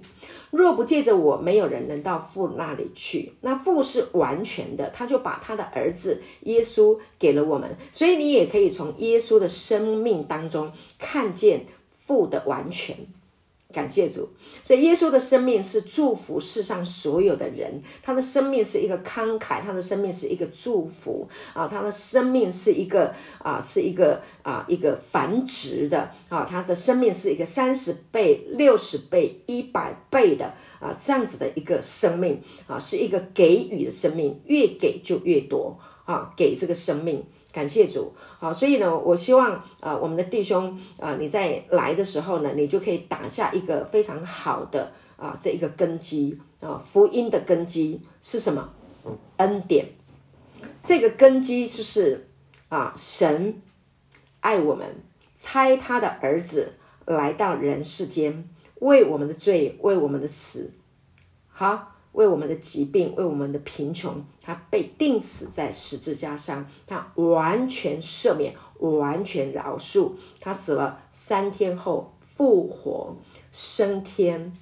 [0.50, 3.34] 若不借着我，没有人能到父那里去。
[3.42, 11.66] 那父是完全的，他就把他的儿子耶稣给了我们，所以你也可以从耶稣的生命当中看见
[12.06, 12.96] 父的完全。
[13.74, 14.28] 感谢主，
[14.62, 23.12] 所以耶稣的生命是祝福世上所有的人，他的生命是一个慷慨，他的生命是一个祝福啊，他的生命是一个
[23.42, 37.24] 啊，是一个啊，一个繁殖的啊，他的生命是一个三十倍、六十倍、一百倍的啊，这样子的一个生命啊，是一个给予的生命，越给就越多啊，给这个生命。
[37.54, 48.68] 感谢主，好，所以呢，我希望啊、我们的弟兄啊、你在来的时候呢，你就可以打下一个非常好的啊、这一个根基啊、福音的根基是什么？
[49.36, 49.86] 恩典，
[50.82, 52.26] 这个根基就是
[52.68, 53.62] 啊，神
[54.40, 54.84] 爱我们，
[55.36, 56.72] 差他的儿子
[57.06, 58.48] 来到人世间，
[58.80, 60.72] 为我们的罪，为我们的死，
[61.52, 61.93] 好。
[62.14, 70.12] 为我们的疾病，为我们的贫穷，他被钉死在十字架上，他完全赦免，完全饶恕。
[70.40, 73.16] 他死了三天后复活
[73.52, 74.56] 升天，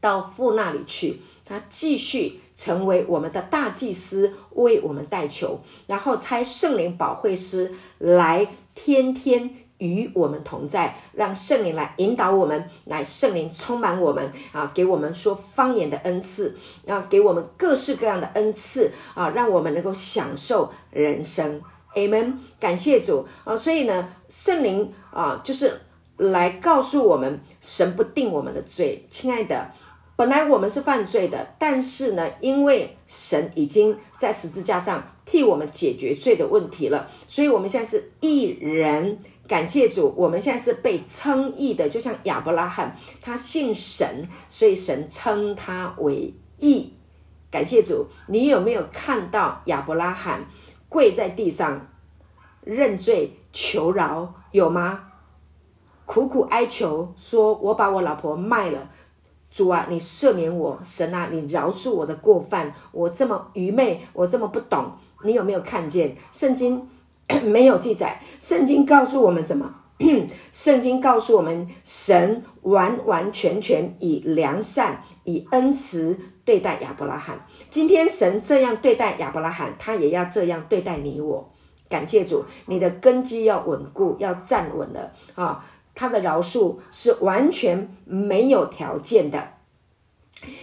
[0.00, 1.20] 到父那里去。
[1.44, 9.56] 他继续成为我们的大祭司，为我们代求，然后差圣灵保惠师来天天。
[9.82, 16.56] 与我们同在，让圣灵来引导我们，来圣灵充满我们啊，给我们说方言的恩赐，
[16.86, 21.60] 啊，给我们各式各样的恩赐啊，让我们能够享受人生。
[21.94, 23.56] Amen，感谢主啊！
[23.56, 25.80] 所以呢，圣灵啊，就是
[26.16, 29.06] 来告诉我们，神不定我们的罪。
[29.10, 29.72] 亲爱的，
[30.16, 39.18] 本来我们是犯罪的，但是呢，因为神已经在十字架上替我们解决罪的问题了，所以我们现在是一人。
[39.52, 46.94] 感谢主，我们现在是被称义的，就像亚伯拉罕，他信神，所以神称他为义。
[47.50, 50.46] 感谢主，你有没有看到亚伯拉罕
[50.88, 51.86] 跪在地上
[52.62, 54.32] 认罪求饶？
[54.52, 55.08] 有吗？
[56.06, 58.88] 苦苦哀求，说我把我老婆卖了，
[59.50, 64.92] 主啊，你赦免我，神啊，你饶恕我的过犯，我这么愚昧，我这么不懂，
[65.24, 66.88] 你有没有看见圣经？
[67.44, 69.74] 没有记载，圣经告诉我们什么？
[70.52, 77.46] 圣经告诉我们，神完完全全以良善、以恩慈对待亚伯拉罕。
[77.70, 81.52] 今天神这样对待亚伯拉罕，他也要这样对待你我。
[81.88, 85.64] 感谢主，你的根基要稳固，要站稳了啊！
[85.94, 89.50] 他的饶恕是完全没有条件的，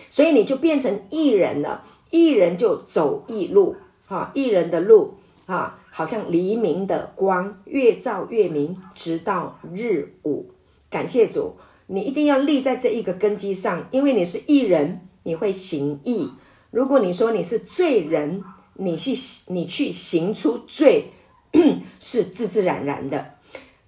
[0.10, 1.86] 所以你就变成义人了。
[2.10, 3.76] 义人就走义路，
[4.08, 5.79] 哈，义人的路啊。
[6.00, 10.50] 好像黎明的光，越照越明，直到日午。
[10.90, 16.30] 感谢主，你一定要立在这一个根基上，因为你是义人，你会行义。
[16.72, 18.42] 如果你说你是罪人，
[18.76, 19.12] 你去
[19.48, 21.12] 你去行出罪，
[22.00, 23.34] 是自自然然的。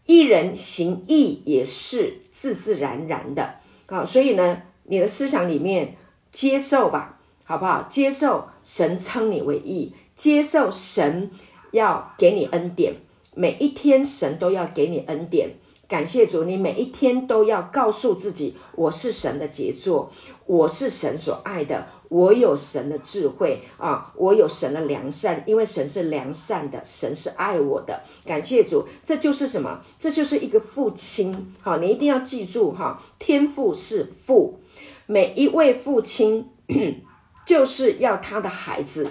[0.05, 3.55] 义人行义也是自自然然的。
[3.87, 5.95] 好，所以呢，你的思想里面
[6.29, 7.83] 接受吧，好不好？
[7.89, 11.31] 接受神称你为义，接受神。
[11.71, 12.95] 要给你恩典，
[13.33, 15.51] 每一天神都要给你恩典。
[15.87, 20.09] 感谢主，你每一天都要告诉自己：我是神的杰作，
[20.45, 28.03] 我是神所爱的，我有神的智慧啊，我有神的良善，因为神是良善的，神是爱我的。
[28.25, 29.81] 感谢主，这就是什么？
[29.99, 31.53] 这就是一个父亲。
[31.61, 34.61] 好，你一定要记住哈，天父是父，
[35.07, 36.49] 每一位父亲
[37.45, 39.09] 就是要他的孩子。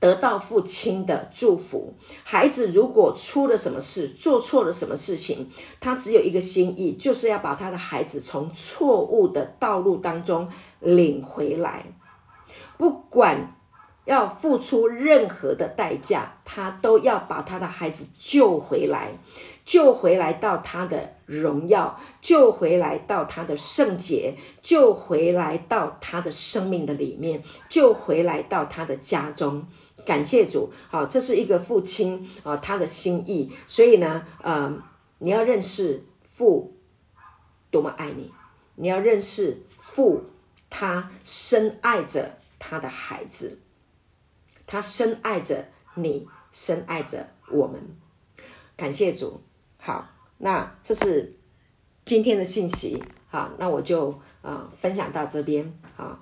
[0.00, 1.92] 得到父亲的祝福，
[2.24, 10.48] 孩子如果出了什么事，做错了什么事情，他只有一个心意，就是要把他的孩子从错误的道路当中
[10.80, 11.84] 领回来，
[12.78, 13.54] 不管
[14.06, 19.10] 要付出任何的代价，他都要把他的孩子救回来，
[19.66, 29.66] 救回来到他的荣耀，救回来到他的圣洁，救回来到他的生命的里面，救回来到他的家中。
[30.04, 33.52] 感谢主，好，这是一个父亲啊，他的心意。
[33.66, 34.82] 所以呢，呃，
[35.18, 36.76] 你要认识父
[37.70, 38.32] 多么爱你，
[38.76, 40.24] 你要认识父，
[40.68, 43.58] 他深爱着他的孩子，
[44.66, 47.96] 他深爱着你，深爱着我们。
[48.76, 49.42] 感谢主。
[49.78, 51.36] 好，那这是
[52.04, 53.02] 今天的信息。
[53.28, 55.72] 好，那我就啊、分享到这边。
[55.94, 56.18] 好，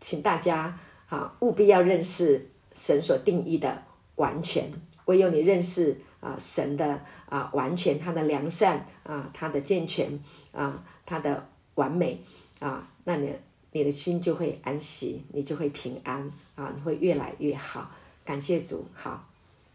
[0.00, 0.78] 请大家
[1.08, 3.82] 啊务必要认识神所定义的
[4.14, 4.70] 完全。
[5.06, 10.18] 唯有你认识啊神的啊完全，他的良善啊，他的健全
[10.52, 12.20] 啊，他的完美
[12.60, 13.34] 啊，那你
[13.72, 17.90] 你的心就会安息，你就会平安啊，你会越来越好。
[18.24, 19.26] 感谢主，好，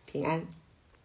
[0.05, 0.45] 平安。